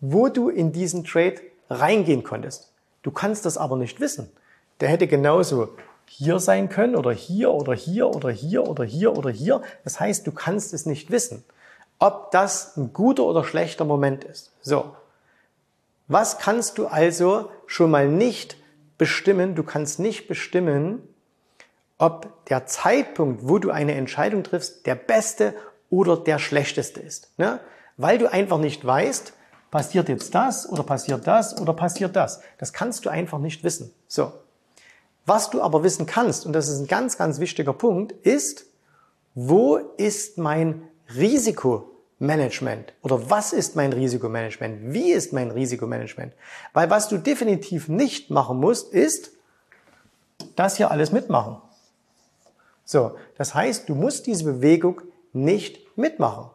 wo 0.00 0.28
du 0.28 0.48
in 0.48 0.72
diesen 0.72 1.04
Trade 1.04 1.36
reingehen 1.68 2.24
konntest. 2.24 2.72
Du 3.02 3.10
kannst 3.10 3.44
das 3.44 3.58
aber 3.58 3.76
nicht 3.76 4.00
wissen. 4.00 4.30
Der 4.80 4.88
hätte 4.88 5.06
genauso 5.06 5.68
hier 6.08 6.38
sein 6.38 6.68
können 6.68 6.96
oder 6.96 7.12
hier 7.12 7.52
oder 7.52 7.74
hier 7.74 8.08
oder 8.08 8.30
hier 8.30 8.66
oder 8.66 8.84
hier 8.84 9.16
oder 9.16 9.30
hier. 9.30 9.62
Das 9.84 10.00
heißt, 10.00 10.26
du 10.26 10.32
kannst 10.32 10.72
es 10.72 10.86
nicht 10.86 11.10
wissen, 11.10 11.44
ob 11.98 12.30
das 12.30 12.76
ein 12.76 12.92
guter 12.92 13.24
oder 13.24 13.44
schlechter 13.44 13.84
Moment 13.84 14.24
ist. 14.24 14.52
So. 14.62 14.94
Was 16.08 16.38
kannst 16.38 16.78
du 16.78 16.86
also 16.86 17.50
schon 17.66 17.90
mal 17.90 18.08
nicht 18.08 18.56
bestimmen? 18.96 19.54
Du 19.54 19.64
kannst 19.64 19.98
nicht 19.98 20.28
bestimmen, 20.28 21.02
ob 21.98 22.46
der 22.46 22.66
Zeitpunkt, 22.66 23.48
wo 23.48 23.58
du 23.58 23.70
eine 23.70 23.94
Entscheidung 23.94 24.44
triffst, 24.44 24.86
der 24.86 24.94
beste 24.94 25.54
oder 25.90 26.16
der 26.16 26.38
schlechteste 26.38 27.00
ist. 27.00 27.30
Ne? 27.38 27.60
Weil 27.96 28.18
du 28.18 28.30
einfach 28.30 28.58
nicht 28.58 28.84
weißt, 28.84 29.32
passiert 29.70 30.08
jetzt 30.08 30.34
das 30.34 30.68
oder 30.68 30.82
passiert 30.82 31.26
das 31.26 31.60
oder 31.60 31.72
passiert 31.72 32.14
das. 32.14 32.40
Das 32.58 32.72
kannst 32.72 33.04
du 33.04 33.10
einfach 33.10 33.38
nicht 33.38 33.64
wissen. 33.64 33.92
So. 34.06 34.32
Was 35.26 35.50
du 35.50 35.60
aber 35.60 35.82
wissen 35.82 36.06
kannst, 36.06 36.46
und 36.46 36.52
das 36.52 36.68
ist 36.68 36.80
ein 36.80 36.86
ganz, 36.86 37.18
ganz 37.18 37.40
wichtiger 37.40 37.72
Punkt, 37.72 38.12
ist, 38.12 38.66
wo 39.34 39.76
ist 39.76 40.38
mein 40.38 40.88
Risikomanagement? 41.14 42.92
Oder 43.02 43.28
was 43.28 43.52
ist 43.52 43.74
mein 43.74 43.92
Risikomanagement? 43.92 44.92
Wie 44.94 45.12
ist 45.12 45.32
mein 45.32 45.50
Risikomanagement? 45.50 46.32
Weil 46.72 46.90
was 46.90 47.08
du 47.08 47.18
definitiv 47.18 47.88
nicht 47.88 48.30
machen 48.30 48.58
musst, 48.58 48.92
ist, 48.92 49.32
das 50.54 50.76
hier 50.76 50.92
alles 50.92 51.10
mitmachen. 51.10 51.58
So, 52.84 53.16
das 53.36 53.52
heißt, 53.52 53.88
du 53.88 53.96
musst 53.96 54.26
diese 54.26 54.44
Bewegung 54.44 55.02
nicht 55.32 55.98
mitmachen. 55.98 56.50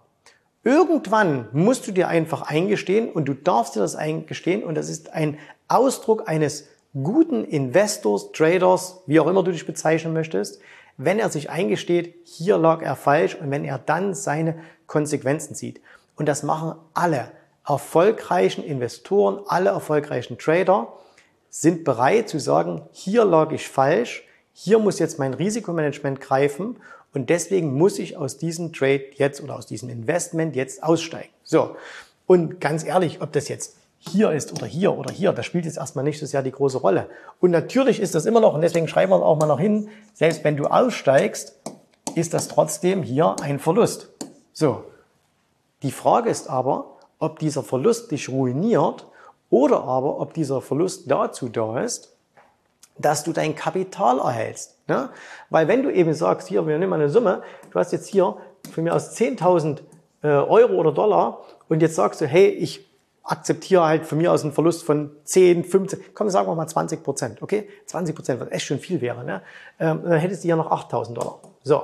Irgendwann 0.64 1.50
musst 1.52 1.88
du 1.88 1.92
dir 1.92 2.08
einfach 2.08 2.44
eingestehen 2.44 3.12
und 3.12 3.26
du 3.26 3.34
darfst 3.34 3.76
dir 3.76 3.80
das 3.80 3.96
eingestehen 3.96 4.64
und 4.64 4.76
das 4.76 4.90
ist 4.90 5.12
ein 5.12 5.38
Ausdruck 5.68 6.30
eines 6.30 6.68
guten 6.94 7.46
Investors, 7.46 8.32
Traders, 8.32 9.02
wie 9.06 9.20
auch 9.20 9.28
immer 9.28 9.44
du 9.44 9.52
dich 9.52 9.66
bezeichnen 9.66 10.14
möchtest, 10.14 10.60
wenn 10.98 11.20
er 11.20 11.30
sich 11.30 11.50
eingesteht, 11.50 12.16
hier 12.26 12.58
lag 12.58 12.82
er 12.82 12.96
falsch 12.96 13.36
und 13.36 13.50
wenn 13.50 13.64
er 13.64 13.80
dann 13.80 14.14
seine 14.14 14.60
Konsequenzen 14.88 15.56
zieht. 15.56 15.82
Und 16.16 16.28
das 16.28 16.44
machen 16.44 16.76
alle 16.94 17.32
erfolgreichen 17.66 18.64
Investoren, 18.64 19.40
alle 19.48 19.70
erfolgreichen 19.70 20.38
Trader 20.38 20.94
sind 21.50 21.84
bereit 21.84 22.30
zu 22.30 22.40
sagen, 22.40 22.82
hier 22.92 23.26
lag 23.26 23.52
ich 23.52 23.68
falsch, 23.68 24.24
hier 24.54 24.80
muss 24.80 25.00
jetzt 25.00 25.20
mein 25.20 25.34
Risikomanagement 25.34 26.20
greifen 26.22 26.78
und 27.14 27.30
deswegen 27.30 27.74
muss 27.74 28.00
ich 28.00 28.18
aus 28.18 28.38
diesem 28.38 28.74
Trade 28.74 29.06
jetzt 29.16 29.42
oder 29.42 29.56
aus 29.56 29.66
diesem 29.66 29.90
Investment 29.90 30.56
jetzt 30.56 30.84
aussteigen. 30.84 31.32
So. 31.44 31.76
Und 32.26 32.62
ganz 32.62 32.86
ehrlich, 32.86 33.22
ob 33.22 33.34
das 33.34 33.50
jetzt 33.50 33.76
hier 34.10 34.32
ist 34.32 34.52
oder 34.52 34.66
hier 34.66 34.98
oder 34.98 35.14
hier, 35.14 35.32
das 35.32 35.46
spielt 35.46 35.66
jetzt 35.66 35.78
erstmal 35.78 36.04
nicht 36.04 36.20
so 36.20 36.26
sehr 36.26 36.42
die 36.42 36.52
große 36.52 36.80
Rolle. 36.80 37.08
Und 37.40 37.52
natürlich 37.52 38.00
ist 38.00 38.16
das 38.16 38.26
immer 38.26 38.40
noch, 38.40 38.54
und 38.56 38.62
deswegen 38.62 38.88
schreiben 38.88 39.12
wir 39.12 39.24
auch 39.24 39.38
mal 39.38 39.46
noch 39.46 39.60
hin, 39.60 39.90
selbst 40.14 40.44
wenn 40.44 40.58
du 40.58 40.66
aussteigst, 40.66 41.62
ist 42.16 42.34
das 42.34 42.48
trotzdem 42.48 43.04
hier 43.04 43.36
ein 43.42 43.60
Verlust. 43.60 44.10
So. 44.54 44.84
Die 45.84 45.92
Frage 45.92 46.30
ist 46.30 46.50
aber, 46.50 46.98
ob 47.20 47.40
dieser 47.40 47.64
Verlust 47.64 48.12
dich 48.12 48.30
ruiniert 48.30 49.08
oder 49.50 49.84
aber 49.84 50.20
ob 50.20 50.34
dieser 50.34 50.62
Verlust 50.62 51.10
dazu 51.10 51.50
da 51.50 51.80
ist, 51.82 52.16
dass 52.98 53.24
du 53.24 53.34
dein 53.34 53.56
Kapital 53.56 54.20
erhältst. 54.20 54.78
Ne? 54.88 55.10
Weil 55.50 55.68
wenn 55.68 55.84
du 55.84 55.92
eben 55.92 56.14
sagst, 56.14 56.48
hier, 56.48 56.66
wir 56.68 56.78
nehmen 56.78 56.94
eine 56.94 57.10
Summe, 57.10 57.44
du 57.72 57.80
hast 57.80 57.92
jetzt 57.92 58.08
hier 58.08 58.36
von 58.72 58.84
mir 58.84 58.96
aus 58.96 59.16
10.000 59.16 59.80
äh, 60.24 60.28
Euro 60.28 60.74
oder 60.74 60.92
Dollar 60.92 61.42
und 61.70 61.82
jetzt 61.82 61.96
sagst 61.96 62.22
du, 62.22 62.28
hey, 62.28 62.50
ich 62.50 62.91
akzeptiere 63.24 63.86
halt 63.86 64.06
von 64.06 64.18
mir 64.18 64.32
aus 64.32 64.44
einen 64.44 64.52
Verlust 64.52 64.84
von 64.84 65.12
10, 65.24 65.64
15, 65.64 66.00
komm, 66.14 66.30
sagen 66.30 66.48
wir 66.48 66.56
mal 66.56 66.68
20 66.68 67.04
Prozent, 67.04 67.42
okay? 67.42 67.68
20 67.86 68.16
Prozent, 68.16 68.40
was 68.40 68.52
echt 68.52 68.66
schon 68.66 68.80
viel 68.80 69.02
wäre, 69.02 69.24
ne? 69.24 69.42
Ähm, 69.80 70.02
dann 70.04 70.20
hättest 70.20 70.44
du 70.44 70.48
ja 70.48 70.56
noch 70.56 70.72
8.000 70.72 71.14
Dollar. 71.14 71.40
So, 71.64 71.84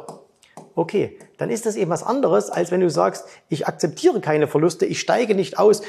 okay, 0.76 1.18
dann 1.38 1.50
ist 1.50 1.66
das 1.66 1.76
eben 1.76 1.92
was 1.92 2.04
anderes, 2.04 2.50
als 2.50 2.72
wenn 2.72 2.82
du 2.82 2.90
sagst, 2.90 3.26
ich 3.50 3.68
akzeptiere 3.68 4.20
keine 4.22 4.48
Verluste, 4.48 4.86
ich 4.86 5.00
steige 5.00 5.36
nicht 5.36 5.60
aus, 5.60 5.82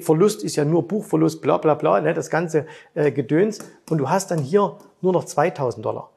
Verlust 0.00 0.42
ist 0.42 0.56
ja 0.56 0.64
nur 0.64 0.88
Buchverlust, 0.88 1.40
bla 1.40 1.58
bla 1.58 1.74
bla, 1.74 2.00
ne, 2.00 2.14
das 2.14 2.30
ganze 2.30 2.66
äh, 2.94 3.12
Gedöns 3.12 3.60
und 3.90 3.98
du 3.98 4.10
hast 4.10 4.30
dann 4.30 4.38
hier 4.38 4.76
nur 5.00 5.12
noch 5.12 5.24
2000 5.24 5.84
Dollar. 5.84 6.10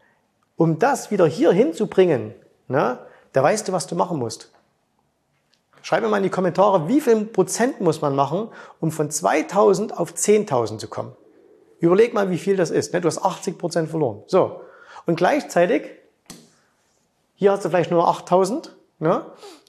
Um 0.56 0.80
das 0.80 1.12
wieder 1.12 1.28
hier 1.28 1.52
hinzubringen, 1.52 2.34
ne, 2.68 3.00
da 3.34 3.44
weißt 3.44 3.68
du, 3.68 3.72
was 3.72 3.88
du 3.88 3.96
machen 3.96 4.18
musst. 4.18 4.52
Schreib 5.82 6.02
mir 6.02 6.10
mal 6.10 6.18
in 6.18 6.24
die 6.24 6.30
Kommentare, 6.30 6.88
wie 6.88 7.02
viel 7.02 7.26
Prozent 7.26 7.82
muss 7.82 8.02
man 8.02 8.16
machen, 8.16 8.50
um 8.80 8.92
von 8.92 9.10
2000 9.10 9.98
auf 9.98 10.14
10.000 10.14 10.78
zu 10.78 10.88
kommen. 10.88 11.16
Überleg 11.80 12.14
mal, 12.14 12.30
wie 12.30 12.38
viel 12.38 12.58
das 12.58 12.72
ist. 12.72 12.94
Ne? 12.94 13.02
Du 13.02 13.08
hast 13.08 13.24
80 13.24 13.58
Prozent 13.58 13.90
verloren. 13.90 14.24
So. 14.28 14.62
Und 15.06 15.16
gleichzeitig 15.16 15.84
Hier 17.36 17.54
hast 17.54 17.64
du 17.64 17.70
vielleicht 17.70 17.90
nur 17.90 18.06
8000. 18.06 18.76
Ne? 19.00 19.26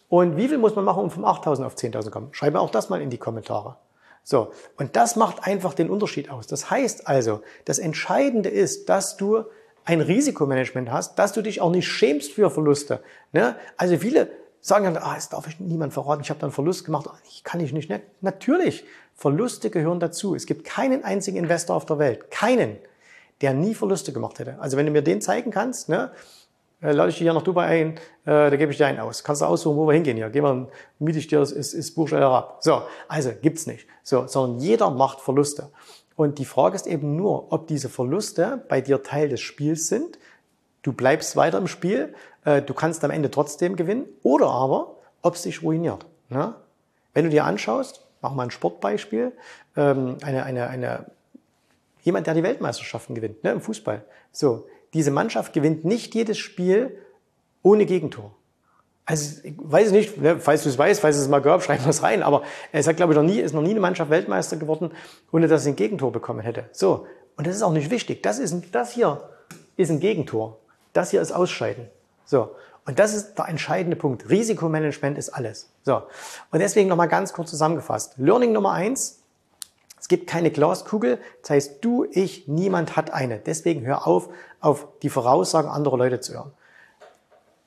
Und 0.09 0.37
wie 0.37 0.49
viel 0.49 0.59
muss 0.59 0.75
man 0.75 0.85
machen, 0.85 1.05
um 1.05 1.11
vom 1.11 1.25
8000 1.25 1.65
auf 1.65 1.77
10.000 1.77 2.03
zu 2.03 2.11
kommen? 2.11 2.29
Schreib 2.33 2.53
mir 2.53 2.61
auch 2.61 2.71
das 2.71 2.89
mal 2.89 3.01
in 3.01 3.11
die 3.11 3.19
Kommentare. 3.19 3.77
So. 4.25 4.51
Und 4.77 4.97
das 4.97 5.15
macht 5.15 5.47
einfach 5.47 5.73
den 5.73 5.89
Unterschied 5.89 6.31
aus. 6.31 6.49
Das 6.49 6.69
heißt 6.69 7.07
also, 7.07 7.43
das 7.65 7.79
Entscheidende 7.79 8.49
ist, 8.49 8.89
dass 8.89 9.17
du 9.17 9.45
ein 9.85 10.01
Risikomanagement 10.01 10.91
hast, 10.91 11.17
dass 11.19 11.33
du 11.33 11.43
dich 11.43 11.61
auch 11.61 11.71
nicht 11.71 11.87
schämst 11.87 12.33
für 12.33 12.51
Verluste. 12.51 13.03
Ne? 13.33 13.55
Also 13.77 13.99
viele 13.99 14.31
sagen 14.61 14.85
dann, 14.85 14.97
ah, 14.99 15.15
das 15.15 15.29
darf 15.29 15.47
ich 15.47 15.61
niemand 15.61 15.93
verraten, 15.93 16.23
ich 16.23 16.31
habe 16.31 16.41
dann 16.41 16.53
Verlust 16.53 16.85
gemacht, 16.85 17.09
ich 17.29 17.45
kann 17.45 17.61
ich 17.61 17.73
nicht. 17.73 17.91
Natürlich, 18.21 18.85
Verluste 19.15 19.71
gehören 19.71 20.01
dazu. 20.01 20.35
Es 20.35 20.47
gibt 20.47 20.65
keinen 20.65 21.05
einzigen 21.05 21.37
Investor 21.37 21.77
auf 21.77 21.87
der 21.87 21.99
Welt, 21.99 22.31
keinen, 22.31 22.77
der 23.41 23.55
nie 23.55 23.75
Verluste 23.75 24.13
gemacht 24.13 24.39
hätte. 24.39 24.59
Also 24.61 24.77
wenn 24.77 24.87
du 24.87 24.93
mir 24.93 25.03
den 25.03 25.21
zeigen 25.21 25.51
kannst, 25.51 25.89
ne, 25.89 26.11
äh, 26.83 26.93
lade 26.93 27.11
ich 27.11 27.17
dich 27.17 27.23
hier 27.23 27.35
nach 27.35 27.43
Dubai 27.43 27.67
ein, 27.67 27.97
äh, 28.25 28.51
da 28.51 28.57
gebe 28.57 28.73
ich 28.73 28.79
dir 28.79 28.87
einen 28.87 29.01
aus. 29.01 29.23
Kannst 29.23 29.43
du 29.43 29.47
aussuchen, 29.47 29.77
wo 29.77 29.87
wir 29.87 29.93
hingehen 29.93 30.17
hier. 30.17 30.31
Geh 30.31 30.41
mal, 30.41 30.69
miete 30.99 31.19
ich 31.19 31.27
dir 31.27 31.39
das, 31.39 31.53
ist, 31.53 31.75
ist 31.75 31.95
Buch 31.95 32.11
ab. 32.13 32.59
So, 32.61 32.83
also 33.09 33.31
gibt's 33.41 33.67
nicht. 33.67 33.87
So, 34.03 34.27
sondern 34.27 34.61
jeder 34.61 34.91
macht 34.91 35.21
Verluste. 35.21 35.71
Und 36.17 36.39
die 36.39 36.45
Frage 36.45 36.77
ist 36.77 36.87
eben 36.87 37.17
nur, 37.17 37.53
ob 37.53 37.67
diese 37.67 37.89
Verluste 37.89 38.65
bei 38.69 38.81
dir 38.81 39.03
Teil 39.03 39.29
des 39.29 39.41
Spiels 39.41 39.89
sind. 39.89 40.19
Du 40.83 40.93
bleibst 40.93 41.37
weiter 41.37 41.59
im 41.59 41.67
Spiel, 41.67 42.15
du 42.45 42.75
kannst 42.75 43.05
am 43.05 43.11
Ende 43.11 43.31
trotzdem 43.31 43.77
gewinnen, 43.77 44.07
oder 44.23 44.49
aber, 44.49 44.97
ob 45.23 45.35
es 45.35 45.43
dich 45.43 45.63
ruiniert. 45.63 46.07
Ne? 46.29 46.55
Wenn 47.13 47.25
du 47.25 47.31
dir 47.31 47.45
anschaust, 47.45 48.07
mach 48.23 48.35
mal 48.35 48.45
ein 48.45 48.51
Sportbeispiel, 48.51 49.33
ähm, 49.77 50.17
eine, 50.23 50.45
eine, 50.45 50.69
eine, 50.69 51.07
jemand, 52.03 52.27
der 52.27 52.35
die 52.35 52.43
Weltmeisterschaften 52.43 53.15
gewinnt, 53.15 53.43
ne, 53.45 53.53
im 53.53 53.61
Fußball. 53.61 54.05
So, 54.33 54.67
diese 54.95 55.11
Mannschaft 55.11 55.53
gewinnt 55.53 55.85
nicht 55.85 56.15
jedes 56.15 56.39
Spiel 56.39 56.97
ohne 57.63 57.87
Gegentor. 57.87 58.33
Also 59.05 59.41
ich 59.43 59.55
weiß 59.57 59.91
nicht, 59.93 60.19
ne, 60.19 60.39
falls 60.39 60.63
du 60.63 60.69
es 60.69 60.79
weißt, 60.79 61.01
falls 61.01 61.17
es 61.17 61.29
mal 61.29 61.41
gab, 61.41 61.63
schreib 61.63 61.85
es 61.87 62.03
rein. 62.03 62.23
Aber 62.23 62.43
es 62.73 62.87
hat, 62.87 62.97
glaube 62.97 63.13
ich, 63.13 63.17
noch 63.17 63.25
nie, 63.25 63.41
ist 63.41 63.55
noch 63.55 63.63
nie 63.63 63.71
eine 63.71 63.81
Mannschaft 63.81 64.11
Weltmeister 64.11 64.57
geworden, 64.57 64.93
ohne 65.33 65.49
dass 65.49 65.65
sie 65.65 65.71
ein 65.71 65.77
Gegentor 65.77 66.13
bekommen 66.13 66.41
hätte. 66.41 66.67
So. 66.73 67.07
Und 67.37 67.47
das 67.47 67.57
ist 67.57 67.63
auch 67.63 67.73
nicht 67.73 67.91
wichtig. 67.91 68.23
Das 68.23 68.39
ist, 68.39 68.55
das 68.73 68.93
hier 68.93 69.31
ist 69.77 69.91
ein 69.91 70.01
Gegentor. 70.01 70.59
Das 70.93 71.11
hier 71.11 71.21
ist 71.23 71.33
Ausscheiden. 71.33 71.89
So. 72.31 72.55
Und 72.87 73.01
das 73.01 73.13
ist 73.13 73.35
der 73.35 73.49
entscheidende 73.49 73.97
Punkt. 73.97 74.31
Risikomanagement 74.31 75.19
ist 75.19 75.31
alles. 75.31 75.69
So. 75.83 76.03
Und 76.53 76.61
deswegen 76.61 76.89
nochmal 76.89 77.09
ganz 77.09 77.33
kurz 77.33 77.51
zusammengefasst. 77.51 78.15
Learning 78.19 78.53
Nummer 78.53 78.71
eins. 78.71 79.19
Es 79.99 80.07
gibt 80.07 80.29
keine 80.29 80.53
Glaskugel. 80.53 81.19
Das 81.43 81.51
heißt, 81.51 81.85
du, 81.85 82.07
ich, 82.09 82.47
niemand 82.47 82.97
hat 82.97 83.13
eine. 83.13 83.39
Deswegen 83.39 83.85
hör 83.85 84.07
auf, 84.07 84.29
auf 84.61 84.87
die 85.03 85.11
Voraussagen 85.11 85.69
anderer 85.69 85.99
Leute 85.99 86.21
zu 86.21 86.35
hören. 86.35 86.53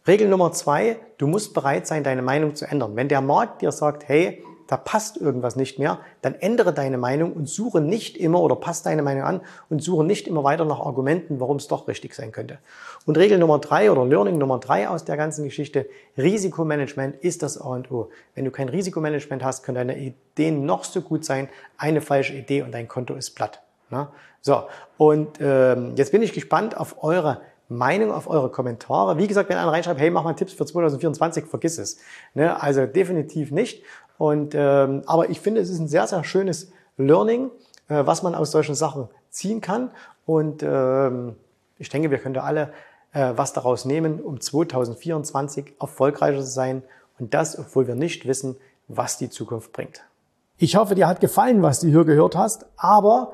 Regel 0.07 0.29
Nummer 0.29 0.53
zwei, 0.53 0.97
du 1.17 1.27
musst 1.27 1.53
bereit 1.53 1.85
sein, 1.85 2.05
deine 2.05 2.21
Meinung 2.21 2.55
zu 2.55 2.65
ändern. 2.65 2.95
Wenn 2.95 3.09
der 3.09 3.21
Markt 3.21 3.61
dir 3.61 3.71
sagt, 3.73 4.07
hey, 4.07 4.43
da 4.67 4.77
passt 4.77 5.17
irgendwas 5.17 5.55
nicht 5.55 5.79
mehr, 5.79 5.99
dann 6.21 6.35
ändere 6.35 6.73
deine 6.73 6.97
Meinung 6.97 7.33
und 7.33 7.47
suche 7.47 7.81
nicht 7.81 8.17
immer 8.17 8.41
oder 8.41 8.55
passt 8.55 8.85
deine 8.85 9.01
Meinung 9.01 9.23
an 9.23 9.41
und 9.69 9.83
suche 9.83 10.03
nicht 10.03 10.27
immer 10.27 10.43
weiter 10.43 10.65
nach 10.65 10.79
Argumenten, 10.79 11.39
warum 11.39 11.57
es 11.57 11.67
doch 11.67 11.87
richtig 11.87 12.15
sein 12.15 12.31
könnte. 12.31 12.59
Und 13.05 13.17
Regel 13.17 13.37
Nummer 13.37 13.59
drei 13.59 13.91
oder 13.91 14.05
Learning 14.05 14.37
Nummer 14.37 14.59
drei 14.59 14.87
aus 14.87 15.05
der 15.05 15.17
ganzen 15.17 15.43
Geschichte, 15.43 15.87
Risikomanagement 16.17 17.15
ist 17.17 17.43
das 17.43 17.59
A 17.59 17.69
und 17.69 17.91
O. 17.91 18.09
Wenn 18.35 18.45
du 18.45 18.51
kein 18.51 18.69
Risikomanagement 18.69 19.43
hast, 19.43 19.63
können 19.63 19.75
deine 19.75 19.97
Ideen 19.97 20.65
noch 20.65 20.83
so 20.83 21.01
gut 21.01 21.25
sein, 21.25 21.49
eine 21.77 22.01
falsche 22.01 22.33
Idee 22.33 22.61
und 22.61 22.71
dein 22.71 22.87
Konto 22.87 23.15
ist 23.15 23.31
platt. 23.31 23.61
Ne? 23.89 24.07
So, 24.41 24.63
und 24.97 25.39
ähm, 25.39 25.93
jetzt 25.95 26.11
bin 26.11 26.21
ich 26.21 26.33
gespannt 26.33 26.77
auf 26.77 27.03
eure 27.03 27.41
Meinung, 27.69 28.11
auf 28.11 28.29
eure 28.29 28.49
Kommentare. 28.49 29.17
Wie 29.17 29.27
gesagt, 29.27 29.49
wenn 29.49 29.57
einer 29.57 29.71
reinschreibt, 29.71 29.99
hey, 29.99 30.09
mach 30.09 30.23
mal 30.23 30.33
Tipps 30.33 30.53
für 30.53 30.65
2024, 30.65 31.45
vergiss 31.45 31.77
es. 31.77 31.97
Ne? 32.33 32.61
Also 32.61 32.85
definitiv 32.85 33.51
nicht. 33.51 33.83
Und, 34.17 34.53
ähm, 34.55 35.03
aber 35.05 35.29
ich 35.29 35.39
finde, 35.39 35.61
es 35.61 35.69
ist 35.69 35.79
ein 35.79 35.87
sehr, 35.87 36.07
sehr 36.07 36.23
schönes 36.23 36.71
Learning, 36.97 37.49
äh, 37.89 38.05
was 38.05 38.23
man 38.23 38.35
aus 38.35 38.51
solchen 38.51 38.75
Sachen 38.75 39.09
ziehen 39.29 39.61
kann. 39.61 39.91
Und 40.25 40.63
ähm, 40.63 41.35
ich 41.77 41.89
denke, 41.89 42.11
wir 42.11 42.19
können 42.19 42.35
da 42.35 42.43
alle 42.43 42.71
äh, 43.13 43.33
was 43.35 43.53
daraus 43.53 43.85
nehmen, 43.85 44.19
um 44.19 44.39
2024 44.39 45.75
erfolgreicher 45.79 46.39
zu 46.39 46.51
sein. 46.51 46.83
Und 47.19 47.33
das, 47.33 47.57
obwohl 47.57 47.87
wir 47.87 47.95
nicht 47.95 48.27
wissen, 48.27 48.57
was 48.87 49.17
die 49.17 49.29
Zukunft 49.29 49.71
bringt. 49.71 50.03
Ich 50.57 50.75
hoffe, 50.75 50.95
dir 50.95 51.07
hat 51.07 51.19
gefallen, 51.19 51.61
was 51.61 51.79
du 51.79 51.87
hier 51.87 52.05
gehört 52.05 52.35
hast. 52.35 52.65
Aber 52.75 53.33